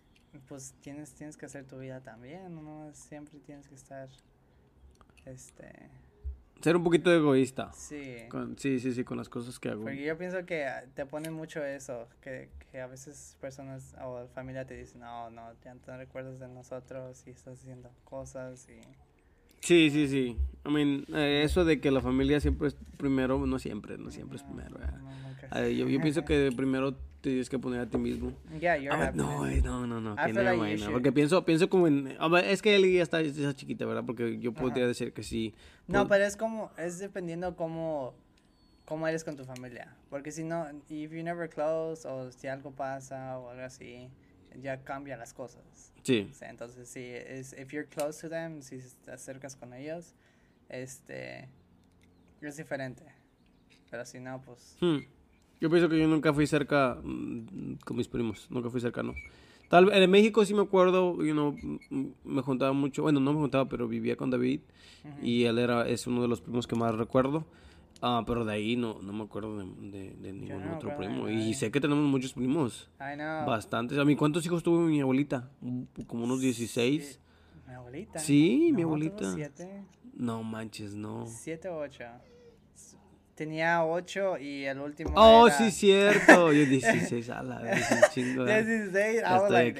[0.48, 4.08] pues tienes tienes que hacer tu vida también, no siempre tienes que estar
[5.26, 5.90] este
[6.60, 7.70] Ser un poquito egoísta.
[7.74, 8.16] sí.
[8.30, 9.82] Con- sí, sí, sí, con las cosas que hago.
[9.82, 14.26] Porque yo pienso que ah, te ponen mucho eso, que, que a veces personas o
[14.28, 18.68] familia te dicen, no, no, ya no te recuerdas de nosotros y estás haciendo cosas
[18.68, 18.80] y...
[19.66, 20.36] Sí, sí, sí.
[20.64, 24.36] I mean, eh, eso de que la familia siempre es primero, no siempre, no siempre
[24.36, 24.78] es primero.
[24.78, 25.66] No, nunca.
[25.66, 28.32] Eh, yo, yo pienso que primero te tienes que poner a ti mismo.
[28.60, 30.92] Yeah, you're Ah, no, eh, no, no, no, que no, like should.
[30.92, 34.04] porque pienso, pienso como en, a ver, es que él ya está, está chiquita, ¿verdad?
[34.06, 35.52] Porque yo podría decir que sí.
[35.88, 38.14] No, pero es como, es dependiendo cómo,
[38.84, 39.96] cómo eres con tu familia.
[40.10, 44.08] Porque si no, if you never close o si algo pasa o algo así,
[44.60, 45.92] ya cambia las cosas.
[46.02, 49.74] Sí, O sea, entonces, si es, if you're close to them, si te acercas con
[49.74, 50.14] ellos,
[50.68, 51.48] este,
[52.40, 53.04] es diferente.
[53.90, 54.98] Pero si no, pues, Hmm.
[55.58, 59.14] Yo pienso que yo nunca fui cerca mm, con mis primos, nunca fui cercano.
[59.68, 61.56] Tal vez en México sí me acuerdo, you know,
[61.90, 64.60] mm, me juntaba mucho, bueno, no me juntaba, pero vivía con David
[65.22, 67.46] y él era es uno de los primos que más recuerdo.
[68.02, 71.28] Ah, pero de ahí no, no me acuerdo de, de- de ningún no otro primo.
[71.30, 73.46] Y sé que tenemos muchos primos, I know.
[73.46, 73.98] bastantes.
[73.98, 75.48] A mí, ¿cuántos hijos tuvo mi abuelita?
[76.06, 77.18] Como unos 16.
[77.66, 78.18] Mi abuelita.
[78.18, 79.32] Sí, mi No, abuelita.
[79.34, 79.82] Siete,
[80.14, 81.26] No manches, no.
[81.26, 82.04] siete o ocho.
[83.34, 86.52] Tenía ocho y el último Oh, era- sí, cierto.
[86.54, 88.44] Yo 16, a la vez, un chingo.
[88.44, 88.64] ¿verdad?
[88.66, 89.78] 16, I Ya was estoy like,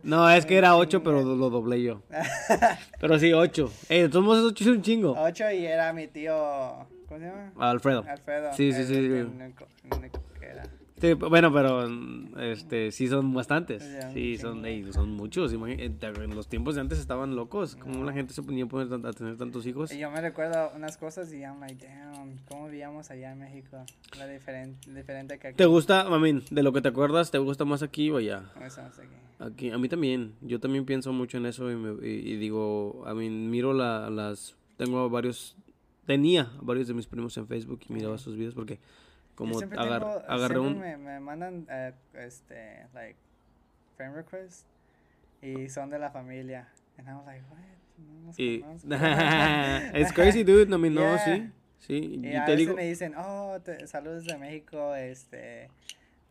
[0.08, 2.02] No, es que era 8, pero lo doblé yo.
[3.00, 3.70] Pero sí, 8.
[3.88, 5.12] Ey, de todos modos, 8 es un chingo.
[5.16, 6.34] Ocho y era mi tío,
[7.12, 7.52] ¿cómo se llama?
[7.58, 8.04] Alfredo.
[8.08, 8.52] Alfredo.
[8.54, 8.94] Sí, sí, sí,
[11.00, 11.14] sí.
[11.14, 11.88] bueno, pero
[12.40, 13.82] este, sí son bastantes.
[14.12, 15.52] Sí, son, ey, son muchos.
[15.52, 17.76] imagínate, En los tiempos de antes estaban locos.
[17.76, 19.92] ¿Cómo la gente se ponía a, tener tantos hijos?
[19.92, 23.84] Y yo me recuerdo unas cosas y I'm like, damn, ¿cómo vivíamos allá en México?
[24.14, 25.56] Era diferente, diferente que aquí.
[25.56, 28.44] ¿Te gusta, mamín, de lo que te acuerdas, te gusta más aquí o allá?
[28.54, 29.08] ¿Cómo estamos aquí?
[29.40, 30.34] Aquí, a mí también.
[30.40, 34.08] Yo también pienso mucho en eso y, me- y- y digo, a mí miro la,
[34.08, 35.56] las, tengo varios,
[36.06, 38.78] tenía varios de mis primos en Facebook y miraba sus videos porque
[39.34, 43.16] como siempre agar- tengo- agarré un, Me, me mandan, eh, este, like,
[43.96, 44.66] friend requests
[45.40, 46.68] y son de la familia.
[46.98, 47.58] And I was like, what?
[47.98, 48.64] No nos y
[50.00, 51.18] it's crazy dude, no, mean, no, Yeah.
[51.24, 54.94] sí, sí, Y y a te veces digo, me dicen, oh, te- saludos de México,
[54.94, 55.68] este,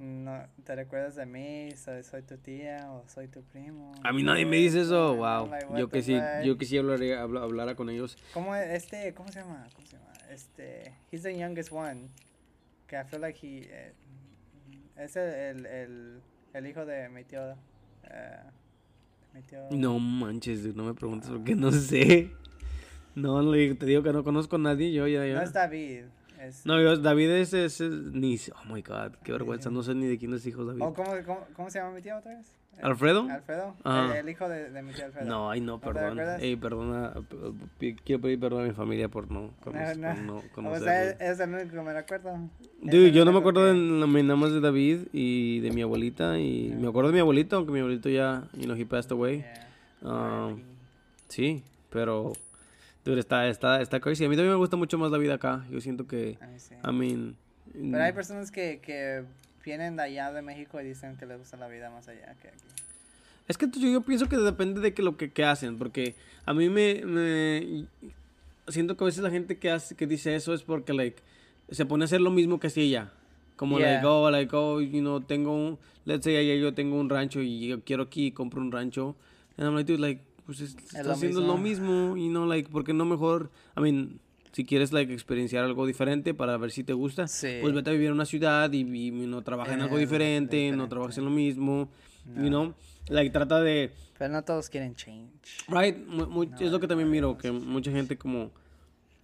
[0.02, 1.70] no, ¿te recuerdas de mí?
[1.78, 3.92] Soy, soy tu tía o soy tu primo.
[4.04, 7.44] a mí nadie me dice eso, wow, yo que sí, yo que sí hablaría, habla-
[7.44, 9.68] hablara con ellos, ¿Cómo es este, cómo se llama?
[9.76, 10.12] ¿Cómo se llama?
[10.32, 12.10] Este, he's the youngest one.
[12.88, 13.94] Que I feel like he, eh,
[14.98, 16.22] es el, el, el,
[16.54, 17.52] el hijo de mi tío,
[18.04, 18.38] eh,
[19.34, 19.60] mi tío.
[19.72, 22.32] no manches, dude, no me preguntes porque no sé,
[23.16, 25.36] no, te digo que no conozco a nadie, yo ya, ya.
[25.36, 26.06] No es David,
[26.42, 26.66] es...
[26.66, 30.08] No, yo, David es, es, es- ni, oh my god, qué vergüenza, no sé ni
[30.08, 30.82] de quién es hijo David.
[30.82, 32.52] ¿O cómo, cómo, cómo se llama mi tío otra vez?
[32.82, 33.28] ¿Alfredo?
[33.30, 34.12] Alfredo, Ajá.
[34.14, 35.28] el, el hijo de, de mi tío Alfredo.
[35.28, 36.12] No, ay no, perdón.
[36.12, 36.42] acuerdas?
[36.42, 37.14] Ey, perdona,
[38.04, 40.42] quiero pedir perdón a mi familia por no, conocer, no.
[40.56, 42.32] por no O sea, es el único que me recuerdo.
[42.82, 46.40] Dude, yo no me acuerdo de, que- nada más de David y de mi abuelita
[46.40, 49.40] y me acuerdo de mi abuelito, aunque mi abuelito ya, you know, he passed away.
[50.02, 50.48] Yeah.
[50.48, 50.62] Um,
[51.28, 52.34] sí, pero,
[53.06, 54.26] dude, está, está, está crazy.
[54.26, 55.66] A mí también me gusta mucho más la vida acá.
[55.72, 56.76] Yo siento que, Ay, sí.
[56.88, 57.36] I mean...
[57.74, 59.24] Pero hay personas que, que
[59.64, 62.50] vienen de allá de México y dicen que les gusta la vida más allá que
[62.50, 62.58] aquí.
[63.48, 66.54] Es que yo, yo pienso que depende de que lo que, que hacen, porque a
[66.54, 67.86] mí me, me-
[68.68, 71.22] siento que a veces la gente que hace que dice eso es porque like
[71.70, 73.12] se pone a hacer lo mismo que hacía ella.
[73.56, 73.96] Como Yeah.
[73.96, 77.42] like, oh, like, oh, you know, tengo un, let's say allá yo tengo un rancho
[77.42, 79.16] y yo quiero aquí, compro un rancho.
[79.58, 82.70] And I'm like, dude, like, pues es- estás lo haciendo lo mismo, y no, like,
[82.70, 83.52] ¿por qué no mejor?
[83.78, 84.20] I mean,
[84.52, 87.60] si quieres, like, experienciar algo diferente para ver si te gusta, Sí.
[87.62, 90.72] pues vete a vivir en una ciudad y, y no trabaja en algo Eh, diferente,
[90.74, 91.90] no trabajes en lo mismo,
[92.36, 92.74] you know,
[93.08, 93.92] like, trata de...
[94.18, 95.32] Pero no todos quieren change.
[95.68, 98.52] Right, mu- mu- es lo que también miro, que mucha gente como...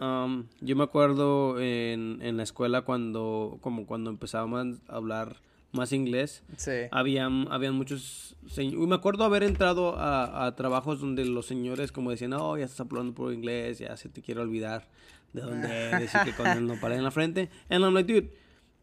[0.00, 5.36] um, yo me acuerdo en, en la escuela cuando, como cuando empezábamos a hablar
[5.72, 6.72] más inglés, Sí.
[6.90, 8.36] habían, habían muchos...
[8.56, 12.80] Me acuerdo haber entrado a, a trabajos donde los señores como decían, oh, ya estás
[12.80, 14.88] hablando por inglés, ya se te quiere olvidar
[15.34, 17.50] de dónde eres y que con el nopal en la frente.
[17.68, 18.30] And I'm like, dude,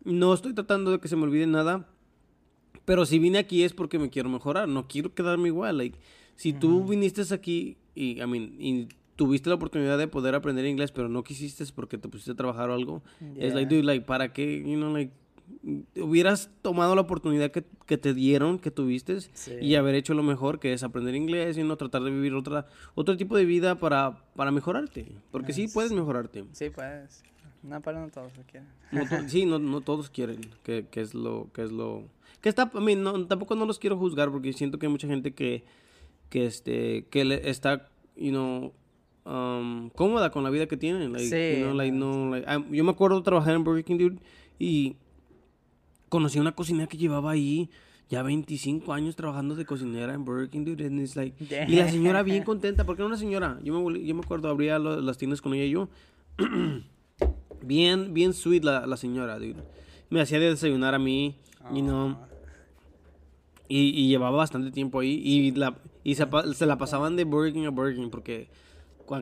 [0.03, 1.89] no estoy tratando de que se me olvide nada,
[2.85, 5.79] pero si vine aquí es porque me quiero mejorar, no quiero quedarme igual.
[5.79, 5.97] Like,
[6.35, 10.91] si tú viniste aquí y, I mean, y tuviste la oportunidad de poder aprender inglés,
[10.91, 13.01] pero no quisiste porque te pusiste a trabajar o algo,
[13.37, 13.79] es like, Yeah.
[13.81, 14.59] dude, like, ¿para qué?
[14.59, 15.11] You know, like,
[15.95, 19.53] hubieras tomado la oportunidad que, que te dieron, que tuviste, Sí.
[19.61, 22.67] y haber hecho lo mejor, que es aprender inglés y no tratar de vivir otra,
[22.95, 25.07] otro tipo de vida para, para mejorarte.
[25.31, 26.45] Porque sí puedes mejorarte.
[26.51, 27.23] Sí, pues.
[27.63, 28.69] No, pero no todos lo quieren.
[28.91, 32.03] No to- sí, no, no todos quieren, que, que es lo, que es lo,
[32.41, 35.07] que está, I mean, no, tampoco no los quiero juzgar porque siento que hay mucha
[35.07, 35.63] gente que,
[36.29, 38.71] que este, que le está, you know,
[39.25, 42.45] um, cómoda con la vida que tienen, like, Sí, you know, like, no, no, like,
[42.47, 44.19] ah, yo me acuerdo trabajar en Burger King, dude,
[44.59, 44.95] y
[46.15, 47.69] conocí a una cocinera que llevaba ahí,
[48.09, 50.85] ya 25 años trabajando de cocinera en Burger King, dude.
[50.85, 51.35] And it's like,
[51.67, 53.59] y la señora bien contenta, porque era una señora.
[53.63, 55.89] Yo me, yo me acuerdo, abría lo- las tiendas con ella y yo.
[57.61, 59.55] bien, bien sweet la, la señora, dude.
[60.09, 61.35] Me hacía de desayunar a mí,
[61.73, 62.15] you know.
[63.67, 65.21] Y, y llevaba bastante tiempo ahí.
[65.23, 68.47] Y, la, y se, se la pasaban de Burger King a Burger King porque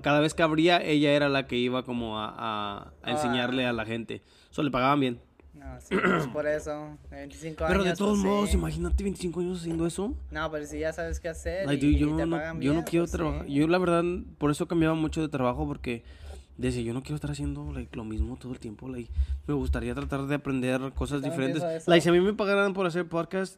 [0.01, 3.73] cada vez que abría, ella era la que iba como a, a- a enseñarle a
[3.73, 4.21] la gente.
[4.49, 5.19] Solo le pagaban bien.
[5.63, 6.97] No, sí, pues por eso.
[7.09, 8.57] de 25 Pero de todos pues, modos, sí.
[8.57, 10.13] imagínate 25 años haciendo eso.
[10.29, 11.71] No, pero si ya sabes qué hacer.
[11.81, 13.45] Y, yo, te no, pagan yo no quiero pues, trabajar.
[13.45, 13.53] sí.
[13.53, 14.03] Yo la verdad,
[14.37, 16.03] por eso cambiaba mucho de trabajo porque
[16.57, 18.89] decía, yo no quiero estar haciendo like, lo mismo todo el tiempo.
[18.89, 19.09] Like,
[19.47, 21.87] me gustaría tratar de aprender cosas diferentes.
[21.87, 23.57] Like, si a mí me pagaran por hacer podcast,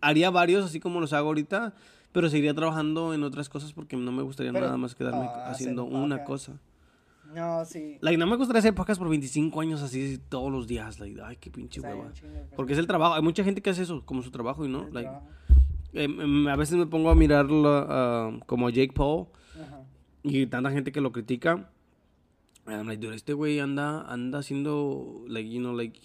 [0.00, 1.74] haría varios así como los hago ahorita,
[2.12, 5.50] pero seguiría trabajando en otras cosas porque no me gustaría Pero, nada más quedarme ah,
[5.50, 6.54] haciendo una cosa.
[7.34, 7.98] No, sí.
[8.00, 11.00] Like, no me gustaría hacer podcast por 25 años así todos los días.
[11.00, 12.12] Like, ay, qué pinche hueva.
[12.54, 13.14] Porque es el trabajo.
[13.14, 14.88] Hay mucha gente que hace eso como su trabajo y no.
[14.90, 15.10] Like,
[15.92, 19.82] em, em, a veces me pongo a mirarlo ah, como Jake Paul Ajá.
[20.22, 21.70] y tanta gente que lo critica.
[22.66, 26.00] I'm like, dude, este güey anda, anda haciendo, like, you know, like,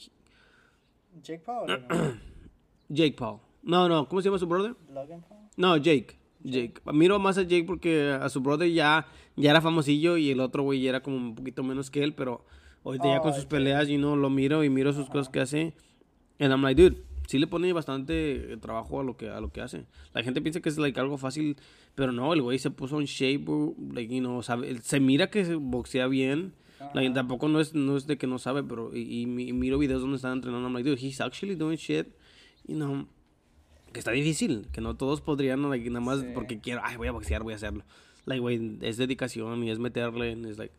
[1.23, 1.69] Jake Paul.
[1.69, 2.13] ¿o no?
[2.89, 3.39] Jake Paul.
[3.63, 4.75] No, no, ¿cómo se llama su brother?
[4.93, 5.39] Logan Paul.
[5.57, 6.20] No, Jake.
[6.43, 6.75] Jake.
[6.93, 10.63] Miro más a Jake porque a su brother ya, ya era famosillo y el otro
[10.63, 12.45] güey era como un poquito menos que él, pero
[12.83, 15.39] ahorita ya con Oh, sus peleas, y no lo miro y miro sus cosas que
[15.39, 15.73] hace.
[16.39, 19.61] And I'm like, dude, sí le pone bastante trabajo a lo que, a lo que
[19.61, 19.85] hace.
[20.13, 21.57] La gente piensa que es like algo fácil,
[21.95, 23.45] pero no, el güey se puso en shape,
[23.93, 26.53] like, you know, sabe, se mira que se boxea bien.
[26.95, 30.01] Like, tampoco no es, no es de que no sabe, pero y, y miro videos
[30.01, 30.67] donde están entrenando.
[30.67, 32.07] I'm like, dude, he's actually doing shit,
[32.67, 33.05] you know,
[33.91, 36.27] que está difícil, que no todos podrían, like, nada más Sí.
[36.33, 37.83] porque quiero, ay, voy a boxear, voy a hacerlo.
[38.25, 40.73] Like, güey, es dedicación y es meterle, es like,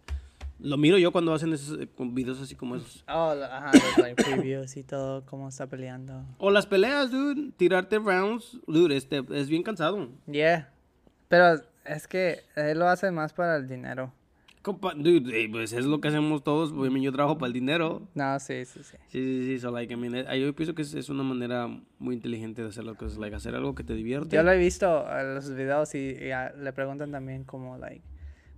[0.60, 3.04] lo miro yo cuando hacen esos eh, videos así como esos.
[3.08, 6.24] Oh, ajá, los like, previews y todo, cómo está peleando.
[6.38, 10.08] O las peleas, dude, tirarte rounds, dude, este, es bien cansado.
[10.26, 10.70] Yeah.
[11.28, 14.12] Pero es que él lo hace más para el dinero.
[14.62, 17.48] Compa, dude, eh, pues es lo que hacemos todos, pues, I mean, yo trabajo para
[17.48, 18.06] el dinero.
[18.14, 18.96] No, sí, sí, sí.
[19.08, 21.66] Sí, sí, sí, so, like, I mean, eh, yo pienso que es, es una manera
[21.98, 24.36] muy inteligente de hacer las cosas, like, hacer algo que te divierte.
[24.36, 28.02] Yo lo he visto en los videos y, y a- le preguntan también como, like,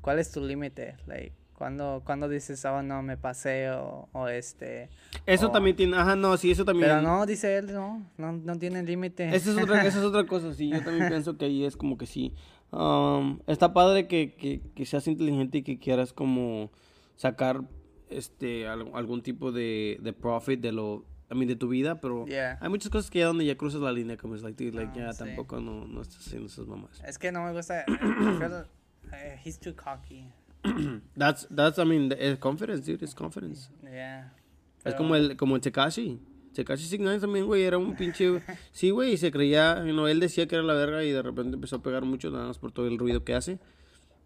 [0.02, 0.96] ¿cuál es tu límite?
[1.07, 4.90] Like, ¿cuándo, cuándo dices, oh, no, me pasé o, o este...
[5.24, 6.90] Eso o- también tiene, ajá, no, sí, eso también.
[6.90, 9.34] Pero no, dice él, no, no, no tiene límite.
[9.34, 10.68] Esa es otra, esa es otra cosa, sí.
[10.68, 12.34] Yo también pienso que ahí es como que sí.
[12.72, 16.70] Um, está padre que, que, que seas inteligente y que quieras como
[17.16, 17.62] sacar
[18.10, 22.26] este al- algún tipo de, de profit de lo I mean, de tu vida, pero
[22.26, 22.58] Yeah.
[22.60, 24.92] hay muchas cosas que ya donde ya cruzas la línea, como es like, dude, like,
[25.00, 25.24] Ah, ya sí.
[25.24, 27.02] tampoco no, no estás haciendo esas mamás.
[27.06, 27.84] Es que no me gusta.
[29.12, 30.26] Eh, he's too cocky.
[31.16, 33.70] That's, that's, I mean, it's confidence, dude, it's confidence.
[33.82, 34.32] Yeah.
[34.78, 36.18] Es Pero- como el, como el Tekashi.
[36.55, 38.40] Tekashi 69 también, güey, era un pinche...
[38.72, 39.82] Sí, güey, y se creía...
[39.82, 42.46] Know, él decía que era la verga y de repente empezó a pegar mucho nada
[42.46, 43.59] más por todo el ruido que hace.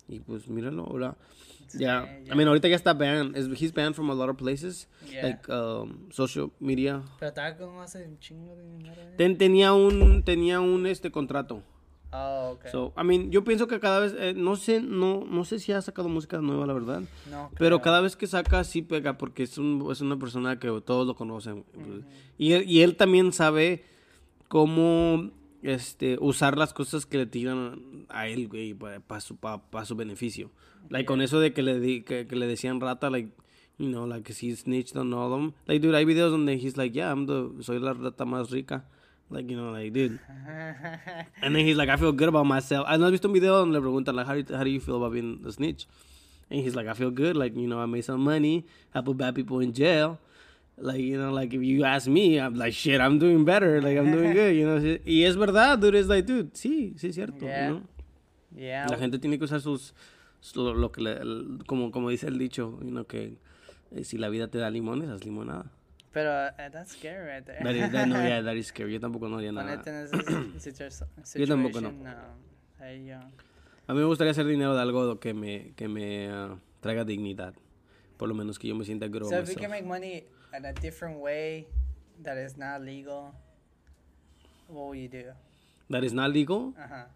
[0.09, 1.17] Y pues, míralo, hola.
[1.75, 2.33] Ya, ya.
[2.33, 3.37] I mean, ahorita ya está banned.
[3.37, 4.89] Es- He's banned from a lot of places.
[5.11, 5.23] Yeah.
[5.27, 7.03] Like, um, social media.
[7.21, 8.95] Pero tal como hace un chingo de dinero.
[9.03, 9.15] eh.
[9.19, 11.63] Ten- tenía un, tenía un, este, contrato.
[12.11, 12.71] Oh, okay.
[12.73, 14.15] So, I mean, yo pienso que cada vez...
[14.19, 17.03] eh, no sé, no, no sé si ha sacado música nueva, la verdad.
[17.31, 20.69] no, Pero cada vez que saca sí pega porque es, un, es una persona que
[20.85, 21.65] todos lo conocen.
[22.39, 23.85] y, él, y él también sabe
[24.49, 25.31] cómo
[25.63, 29.95] este, usar las cosas que le tiran a él, güey, para su, pa- pa su
[29.97, 30.51] beneficio.
[30.89, 33.31] Like, con eso de que le, di- que, que le decían rata, like,
[33.79, 35.53] you know, like, he snitched on all of them.
[35.67, 38.87] Like, dude, hay videos donde he's like, yeah, I'm the, soy la rata más rica.
[39.31, 40.19] Like, you know, like, dude.
[41.43, 42.87] And then he's like, I feel good about myself.
[42.99, 44.81] ¿No has visto un video donde le preguntan, like, how do, you, how do you
[44.81, 45.87] feel about being a snitch?
[46.51, 47.37] And he's like, I feel good.
[47.37, 48.65] Like, you know, I made some money.
[48.95, 50.19] I put bad people in jail.
[50.79, 53.83] Like, you know, like, if you ask me, I'm like, shit, I'm doing better.
[53.83, 54.79] Like, I'm doing good, you know.
[55.05, 55.95] Y es verdad, dude.
[55.97, 57.69] Es like, dude, sí, sí es cierto, Yeah.
[57.69, 57.83] you know.
[58.57, 58.87] Yeah.
[58.89, 59.93] La gente tiene que usar sus,
[60.55, 61.19] lo, lo que le,
[61.67, 63.37] como, como dice el dicho, you know, que
[63.91, 65.71] eh, si la vida te da limones, haz limonada.
[66.13, 67.61] Pero uh, that's scary right there.
[67.63, 68.93] That is, that, no, yeah, that is scary.
[68.93, 69.83] Yo tampoco no haría nada.
[71.35, 71.93] Yo tampoco no.
[71.93, 72.11] no.
[73.89, 77.55] A mí me gustaría hacer dinero de algo que me, que me ah, traiga dignidad.
[78.17, 80.25] Por lo menos que yo me sienta So if you can make money
[80.57, 81.69] in a different way
[82.23, 83.33] that is not legal,
[84.69, 85.33] what will you do?
[85.89, 86.75] That is not legal.
[86.77, 87.11] Ajá.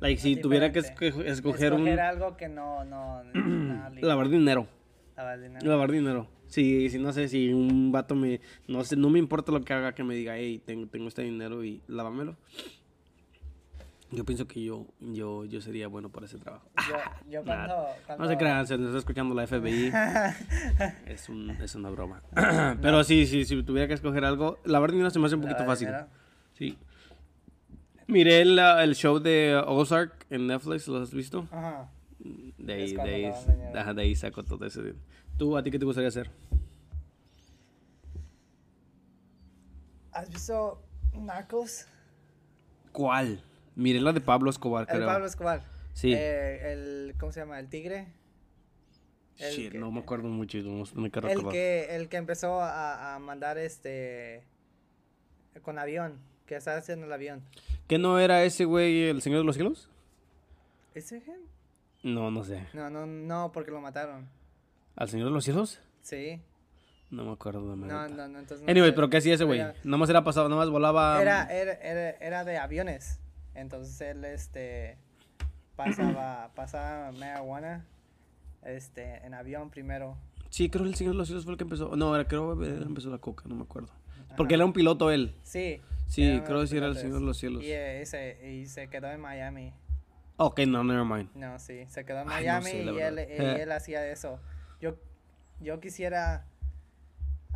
[0.00, 1.30] Like, si tuviera que esco- Diferente.
[1.30, 1.88] escoger un...
[1.88, 3.22] algo que no, no.
[4.02, 4.66] Lavar dinero.
[5.16, 5.66] Lavar dinero.
[5.66, 6.28] Lavar dinero.
[6.54, 8.40] Si, si no sé, si un vato me...
[8.68, 11.22] No sé, no me importa lo que haga, que me diga, hey, tengo, tengo este
[11.22, 12.36] dinero y lávamelo.
[14.12, 16.70] Yo pienso que yo, yo, yo sería bueno para ese trabajo.
[16.88, 16.94] Yo,
[17.28, 17.66] yo Nada.
[17.66, 18.28] cuando, No cuando...
[18.28, 19.90] se crean, se nos está escuchando la FBI.
[21.06, 22.22] es, un, es una broma.
[22.80, 25.64] Pero sí, sí, si tuviera que escoger algo, lavar dinero se me hace un poquito
[25.64, 25.88] fácil.
[26.52, 26.78] Sí.
[28.06, 31.48] Miré el, el show de Ozark en Netflix, ¿lo has visto?
[31.50, 31.90] Ajá.
[32.58, 33.32] De ahí, de cuando ahí,
[33.74, 34.94] ajá, de ahí saco todo ese.
[35.38, 36.30] ¿Tú, a ti qué te gustaría hacer?
[40.12, 40.80] ¿Has visto
[41.12, 41.86] Narcos?
[42.92, 43.42] ¿Cuál?
[43.74, 45.06] Miré la de Pablo Escobar, El creo.
[45.08, 45.62] Pablo Escobar.
[45.92, 46.12] Sí.
[46.14, 47.58] Eh, el, ¿cómo se llama?
[47.58, 48.06] El tigre.
[49.38, 52.60] el Shit, que- no me acuerdo mucho, no, me quiero El que, el que empezó
[52.60, 54.44] a, a mandar este
[55.62, 57.42] con avión, que estaba haciendo el avión.
[57.88, 59.88] ¿Qué no era ese güey, el Señor de los Cielos?
[60.94, 61.22] ¿Ese?
[62.02, 62.66] No, no sé.
[62.74, 64.28] No, no, no, porque lo mataron.
[64.96, 65.80] ¿Al Señor de los Cielos?
[66.02, 66.40] Sí.
[67.10, 68.94] No me acuerdo de No, no, no, entonces no Anyway, sé.
[68.94, 69.60] pero ¿qué hacía ese güey?
[69.60, 71.20] Era- Nomás era pasado, nomás volaba.
[71.20, 73.20] Era, era, era, era de aviones.
[73.54, 74.98] Entonces él este
[75.76, 77.86] pasaba, pasaba marihuana
[78.64, 80.16] este en avión primero.
[80.50, 81.94] Sí, creo que el Señor de los Cielos fue el que empezó.
[81.96, 83.90] No, era, creo que él empezó la coca, no me acuerdo.
[84.36, 84.60] Porque Ajá.
[84.60, 85.34] era un piloto él.
[85.42, 85.80] Sí.
[86.06, 86.96] Sí, creo que sí era el.
[86.96, 87.62] Señor de los Cielos.
[87.62, 89.72] Y, eh, se, y se quedó en Miami.
[90.36, 91.30] Ok, no, never mind.
[91.36, 93.18] No, sí, se quedó en Ay, no Miami sé, y, él,
[93.56, 94.40] y él hacía eso.
[94.84, 94.96] Yo,
[95.60, 96.44] yo quisiera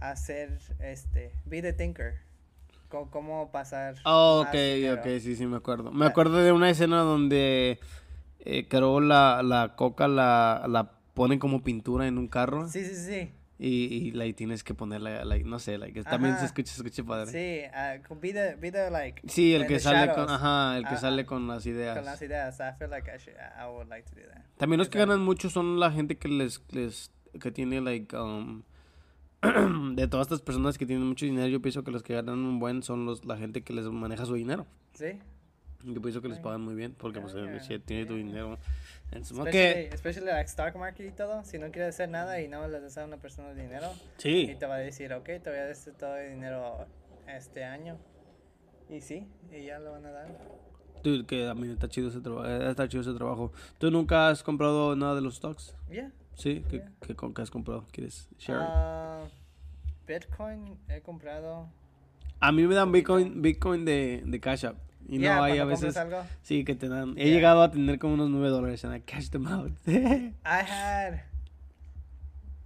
[0.00, 2.14] hacer este, be the thinker.
[2.88, 3.96] Co- cómo pasar.
[4.06, 5.02] Oh, ok, dinero.
[5.02, 5.92] ok, sí, sí, me acuerdo.
[5.92, 7.78] Me acuerdo de una escena donde
[8.40, 12.94] eh, creo la, la coca la, la ponen como pintura en un carro Sí, sí,
[12.94, 13.30] sí.
[13.58, 16.46] y, y like, tienes que ponerla, like, no sé, like, también se Ajá.
[16.46, 17.30] escucha, se escucha padre.
[17.30, 19.20] Sí, ah, con- be the, be the, like.
[19.28, 21.00] Sí, el que sale con, ajá, el que Ajá.
[21.02, 21.94] sale con las ideas.
[21.94, 22.58] Con las ideas.
[22.60, 24.44] I feel like I, should, I would like to do that.
[24.56, 27.10] También los que ganan mucho son la gente que les, les
[27.40, 28.62] que tiene like um,
[29.94, 32.58] de todas estas personas que tienen mucho dinero, yo pienso que los que ganan un
[32.58, 34.66] buen son los la gente que les maneja su dinero.
[34.94, 35.18] Sí.
[35.84, 38.16] Yo pienso que les pagan muy bien porque pues Ah, eh, yeah, si tiene tu
[38.16, 38.24] yeah.
[38.26, 38.58] dinero.
[39.12, 41.44] Es como Especially, especially like stock market y todo.
[41.44, 43.88] Si no quieres hacer nada y no le das a una persona dinero.
[44.18, 46.84] Y sí, te va a decir, ok, te voy a dar este todo el dinero
[47.28, 47.96] este año.
[48.90, 50.28] Y sí, y ya lo van a dar.
[51.04, 53.52] dude, que a mí está chido ese trabajo, está chido ese trabajo.
[53.78, 55.76] ¿Tú nunca has comprado nada de los stocks?
[55.90, 56.10] Yeah.
[56.38, 57.84] Sí, ¿qué, qué, qué has comprado?
[57.92, 58.58] ¿Quieres share?
[58.62, 59.24] Ah,
[60.06, 61.68] Bitcoin he comprado.
[62.40, 64.76] a mí me dan Bitcoin, Bitcoin de, de Cash App.
[65.08, 66.22] Y Yeah, no hay a veces algo.
[66.42, 67.16] Sí, que te dan.
[67.18, 67.34] He Yeah.
[67.34, 69.72] llegado a tener como unos 9 dólares and I cashed them out.
[69.86, 71.20] I had.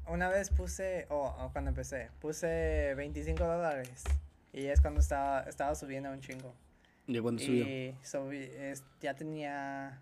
[0.06, 4.04] Una vez puse, o o cuando empecé, puse 25 dólares.
[4.52, 6.52] Y es cuando estaba, estaba subiendo un chingo.
[7.06, 7.64] ¿Ya cuando subió?
[7.64, 9.98] Y subí- es- ya tenía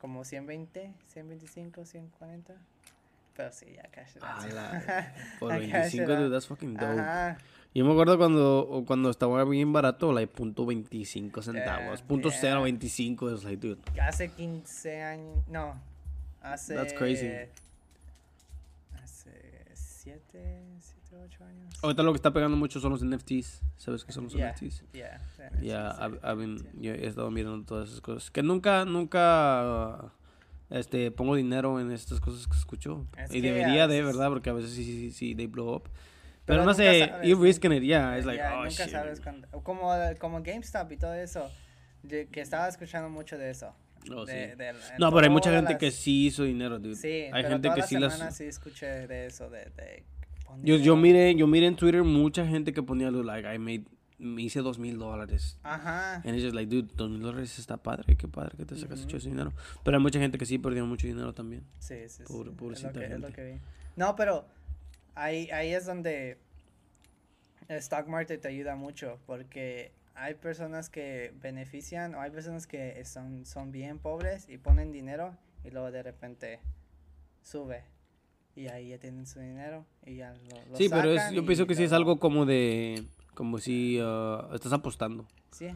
[0.00, 2.54] como 120, 125, 140.
[3.40, 7.00] Pero sí, ya cash la- Por I cashed 25, it dude, that's fucking dope.
[7.00, 7.38] Ajá.
[7.72, 11.98] Yo me acuerdo cuando, cuando estaba bien barato, like, punto 25 centavos.
[12.00, 12.58] Yeah, punto yeah.
[12.58, 13.80] 0.25, es like, dude.
[14.00, 15.74] Hace 15 años, no,
[16.42, 16.74] hace...
[16.74, 17.28] That's crazy.
[19.02, 19.30] Hace
[19.74, 21.74] 7, 7, 8 años.
[21.82, 23.62] Ahorita lo que está pegando mucho son los NFTs.
[23.76, 24.82] ¿Sabes qué son los Yeah, NFTs?
[24.92, 25.20] yeah,
[25.62, 26.68] Ya, sí, I've- sí, I've been- sí.
[26.80, 28.30] yo he estado mirando todas esas cosas.
[28.32, 30.12] Que nunca, nunca,
[30.70, 33.06] este, pongo dinero en estas cosas que escucho.
[33.18, 34.28] Es y que debería de, ¿verdad?
[34.28, 35.82] Porque a veces sí, sí, sí, they blow up.
[36.46, 38.16] Pero Pero, no sé, sabes, you risking it, yeah.
[38.16, 38.88] It's like, oh, nunca shit.
[38.90, 41.48] sabes cuándo- como, como GameStop y todo eso,
[42.02, 43.72] de- que estaba escuchando mucho de eso.
[44.12, 44.56] Oh, de- sí.
[44.56, 46.96] de- en No, pero hay mucha gente las- que sí hizo dinero, dude.
[46.96, 48.36] Sí, hay pero gente que sí las...
[48.36, 49.70] sí escuché de eso, de...
[50.62, 53.84] Yo, yo miré, yo miré en Twitter mucha gente que ponía, like, I made,
[54.20, 55.58] me hice dos mil dólares.
[55.62, 56.16] Ajá.
[56.16, 59.04] And it's just like, dude, dos mil dólares está padre, qué padre que te sacas
[59.04, 59.16] Ujú.
[59.16, 59.52] ese dinero.
[59.82, 61.64] Pero hay mucha gente que sí perdió mucho dinero también.
[61.78, 62.32] Sí, sí, sí.
[62.32, 63.60] Pobre- es, lo que, es lo que vi.
[63.96, 64.46] No, pero
[65.14, 66.38] ahí, ahí es donde
[67.68, 73.02] el stock market te ayuda mucho porque hay personas que benefician o hay personas que
[73.04, 76.58] son, son bien pobres y ponen dinero y luego de repente
[77.42, 77.84] sube
[78.56, 81.46] y ahí ya tienen su dinero y ya lo, lo sí, pero es, sacan yo
[81.46, 83.04] pienso que sí es algo como de,
[83.40, 85.24] como si uh, estás apostando.
[85.50, 85.68] Sí,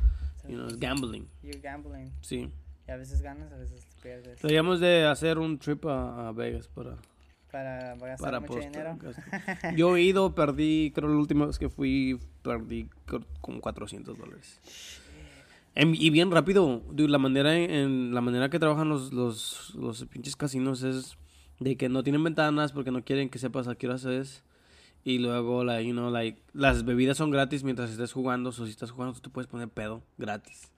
[0.46, 1.26] You know, it's gambling.
[1.42, 2.50] you're gambling Sí.
[2.86, 6.68] y a veces ganas, a veces pierdes Deberíamos de hacer un trip a, a Vegas
[6.68, 6.96] para,
[7.50, 8.98] para gastar para mucho apostar, dinero.
[9.00, 9.74] gastar.
[9.76, 12.90] Yo he ido, perdí, creo la última vez que fui, perdí
[13.40, 14.60] como 400 dólares.
[15.74, 19.74] Em- y bien rápido, dude, la manera en, en la manera que trabajan los, los,
[19.74, 21.16] los pinches casinos es
[21.60, 24.44] de que no tienen ventanas porque no quieren que sepas a qué horas es.
[25.04, 28.48] Y luego, like, you know, like, las bebidas son gratis mientras estés jugando.
[28.50, 30.70] O si estás jugando, tú te puedes poner pedo gratis.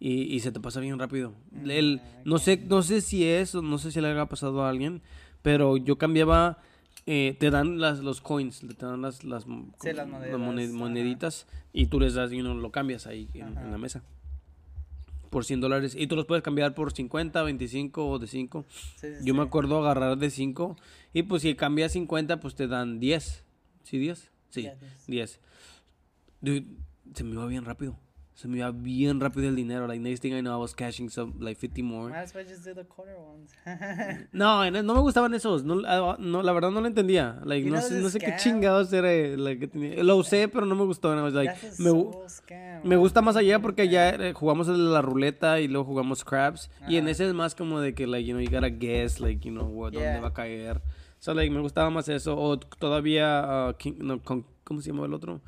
[0.00, 1.34] Y, y se te pasa bien rápido.
[1.50, 4.68] Mm, El- no, sé, no sé si es, no sé si le haya pasado a
[4.70, 5.02] alguien,
[5.42, 6.58] pero yo cambiaba,
[7.06, 9.44] eh, te dan las, los coins, te dan las, las,
[9.80, 10.72] Sí, las monedas, mone- ajá.
[10.74, 14.04] moneditas y tú les das, you know, lo cambias ahí en, en la mesa.
[15.30, 15.96] Por 100 dólares.
[15.98, 18.64] Y tú los puedes cambiar por 50, 25 o de 5.
[18.96, 20.76] Sí, sí, Yo me acuerdo agarrar de 5.
[21.12, 23.44] Y pues si cambias 50, pues te dan 10.
[23.82, 24.30] ¿Sí, 10?
[24.50, 25.06] Sí, Ya, pues.
[25.06, 25.40] 10.
[26.40, 26.64] Dude,
[27.14, 27.98] se me iba bien rápido.
[28.34, 29.88] Se me iba bien rápido el dinero.
[29.88, 32.10] Like, next thing I know, I was cashing some, like 50 more.
[32.10, 33.50] Might as well just do the quarter ones.
[34.32, 35.64] No, no, me gustaban esos.
[35.64, 37.40] No, ah, no, la verdad no lo entendía.
[37.44, 39.08] Like, You no, sé, no sé qué chingados era.
[39.36, 40.04] like, tenía.
[40.04, 41.12] Lo usé, pero no me gustó.
[41.32, 41.90] like, me,
[42.28, 42.84] scam.
[42.84, 46.70] me gusta más allá porque ya eh, jugamos la ruleta y luego jugamos craps.
[46.86, 49.44] Y en ese es más como de que, like, you know, you gotta guess, like,
[49.44, 50.20] you know, where- dónde Yeah.
[50.20, 50.80] va a caer.
[51.18, 52.36] So, like, me gustaba más eso.
[52.38, 55.40] O todavía, ah, King- no, con- ¿cómo se llama el otro?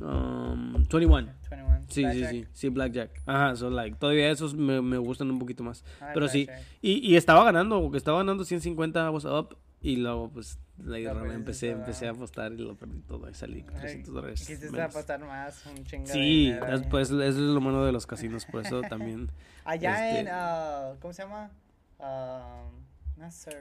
[0.00, 1.28] Um, 21.
[1.50, 1.80] 21.
[1.88, 2.30] Sí, sí, Blackjack.
[2.30, 3.22] sí, sí, Blackjack.
[3.26, 5.84] Ajá, so like, todavía esos me, me gustan un poquito más.
[6.00, 6.48] Ay, Pero sí,
[6.80, 11.08] y, y estaba ganando, porque estaba ganando 150, I was up, y luego pues like,
[11.08, 14.40] empecé, empecé a apostar y lo perdí todo, y salí con Ay, 300 dólares.
[14.46, 16.86] Quisiste apostar más, un chingo de Sí, es- ahí.
[16.88, 19.30] pues eso es lo bueno de los casinos, por eso también.
[19.64, 21.50] Allá este- en, ah, ¿cómo se llama?
[21.98, 23.56] Um, no surf.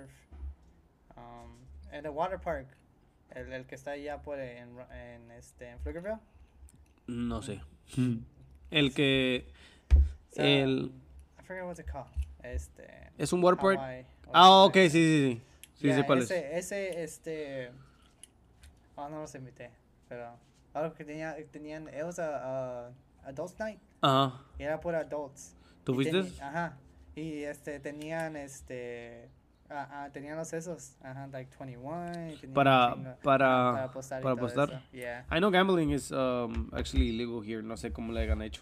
[1.20, 2.68] Um, en el water park.
[3.32, 6.20] El, el que está allá por en, en, este, en Pflugerville.
[7.08, 7.62] No sé.
[8.72, 9.52] El que...
[10.36, 10.92] So, El,
[11.40, 12.08] I forget what's it called.
[12.44, 12.88] Este.
[13.18, 13.78] ¿Es un water park?
[13.80, 15.42] Hawaii, Ah, ok, sí, sí, sí.
[15.76, 16.30] Sí, Yeah, sé cuál es.
[16.32, 17.72] ese, ese, este.
[18.96, 19.72] Oh, no los invité.
[20.08, 20.36] Pero.
[20.74, 21.90] Algo que tenía, tenían.
[22.04, 22.92] Was a, a
[23.24, 23.80] adult night.
[24.02, 24.40] Ajá.
[24.60, 25.56] Y era por adults.
[25.84, 26.20] ¿Tú fuiste?
[26.44, 26.78] Ajá.
[27.16, 29.30] Y este, tenían este.
[29.72, 30.96] Ah, ah, tenían los esos.
[31.04, 32.12] Ajá, like 21.
[32.34, 34.22] y tenían Para- chingo- para- para apostar.
[34.24, 34.82] para apostar.
[34.92, 35.26] Yeah.
[35.32, 37.62] I know gambling is um, actually illegal here.
[37.62, 38.62] No sé cómo le hayan hecho.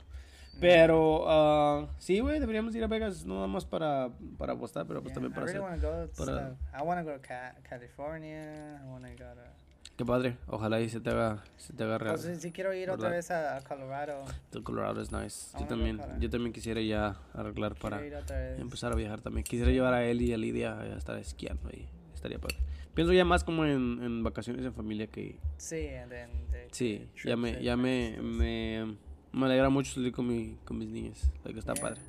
[0.60, 5.02] Pero ah, sí, güey, deberíamos ir a Vegas no nada más para, para apostar, pero
[5.04, 5.70] pues Yeah, también I para really hacer.
[5.70, 6.56] want to go to para-.
[6.74, 8.82] I want to go to Ca- California.
[8.84, 9.42] I want to go to.
[9.98, 10.38] Qué padre.
[10.48, 12.16] Ojalá y se te haga, se te haga real.
[12.22, 13.18] Pues, sí, quiero ir otra ¿verdad?
[13.18, 14.26] vez a, Colorado.
[14.64, 15.58] Colorado es nice.
[15.60, 18.60] Yo también, para- yo también quisiera ya arreglar para Quiero otra vez.
[18.60, 19.44] empezar a viajar también.
[19.44, 21.88] Quisiera llevar a él y a Lidia a estar esquiando ahí.
[22.14, 22.58] Estaría padre.
[22.94, 25.40] Pienso ya más como en, en vacaciones en familia que...
[25.58, 28.98] Sí, and then the Sí, ya me, and ya me, me,
[29.32, 31.32] me alegra mucho salir con, mi, con mis niñas.
[31.44, 31.82] Like, está Yeah.
[31.84, 32.02] padre.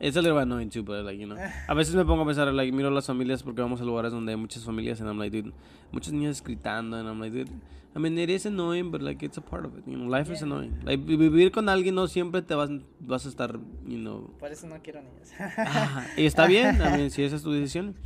[0.00, 1.36] It's a little annoying too, but like, you know.
[1.68, 4.32] A veces me pongo a pensar, like, miro las familias porque vamos a lugares donde
[4.32, 5.52] hay muchas familias and I'm like, dude,
[5.92, 7.50] muchos niños gritando and I'm like, dude,
[7.96, 10.08] I mean, it is annoying, but like, it's a part of it, you know.
[10.08, 10.78] Life is annoying.
[10.84, 12.70] Like, vi- vivir con alguien no siempre te vas,
[13.00, 14.30] vas a estar, you know.
[14.38, 15.30] Por eso no quiero niños.
[15.38, 17.96] ah, y está bien, I mean, si esa es tu decisión.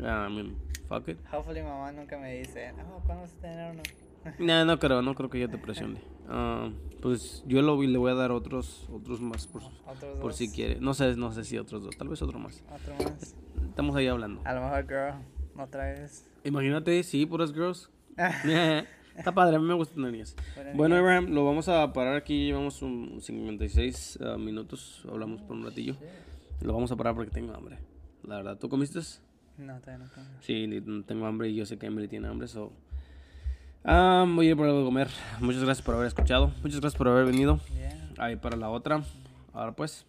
[0.00, 0.56] I mean,
[0.88, 1.18] fuck it.
[1.32, 3.82] Hopefully mamá nunca me dice, oh, ¿cuándo vas a tener uno?
[4.40, 6.00] No, no creo, no creo que ella te presione.
[6.28, 6.68] Ah,
[7.00, 10.80] pues yo lo, le voy a dar otros, otros más por, Otros por si quiere.
[10.80, 12.62] No sé, no sé si otros dos, tal vez otro más.
[12.74, 13.36] Otro más.
[13.68, 14.40] Estamos ahí hablando.
[14.44, 15.14] A lo mejor, girl,
[15.58, 16.24] no traes.
[16.44, 17.90] Imagínate, sí, puras girls.
[19.16, 20.36] Está padre, a mí me gustan las niñas.
[20.74, 20.94] Bueno.
[20.94, 22.46] Abraham, lo vamos a parar aquí.
[22.46, 25.04] Llevamos un 56 ah, minutos.
[25.10, 25.96] Hablamos por un ratillo.
[26.60, 27.78] Lo vamos a parar porque tengo hambre.
[28.22, 29.00] La verdad, ¿tú comiste?
[29.58, 30.26] No, todavía no como.
[30.40, 30.68] Sí,
[31.06, 32.72] tengo hambre y yo sé que Emily tiene hambre, so...
[33.84, 35.08] Ah, voy a ir por algo de comer.
[35.40, 36.52] Muchas gracias por haber escuchado.
[36.62, 37.58] Muchas gracias por haber venido.
[37.74, 38.12] Yeah.
[38.18, 39.02] Ahí para la otra.
[39.52, 40.06] Ahora pues.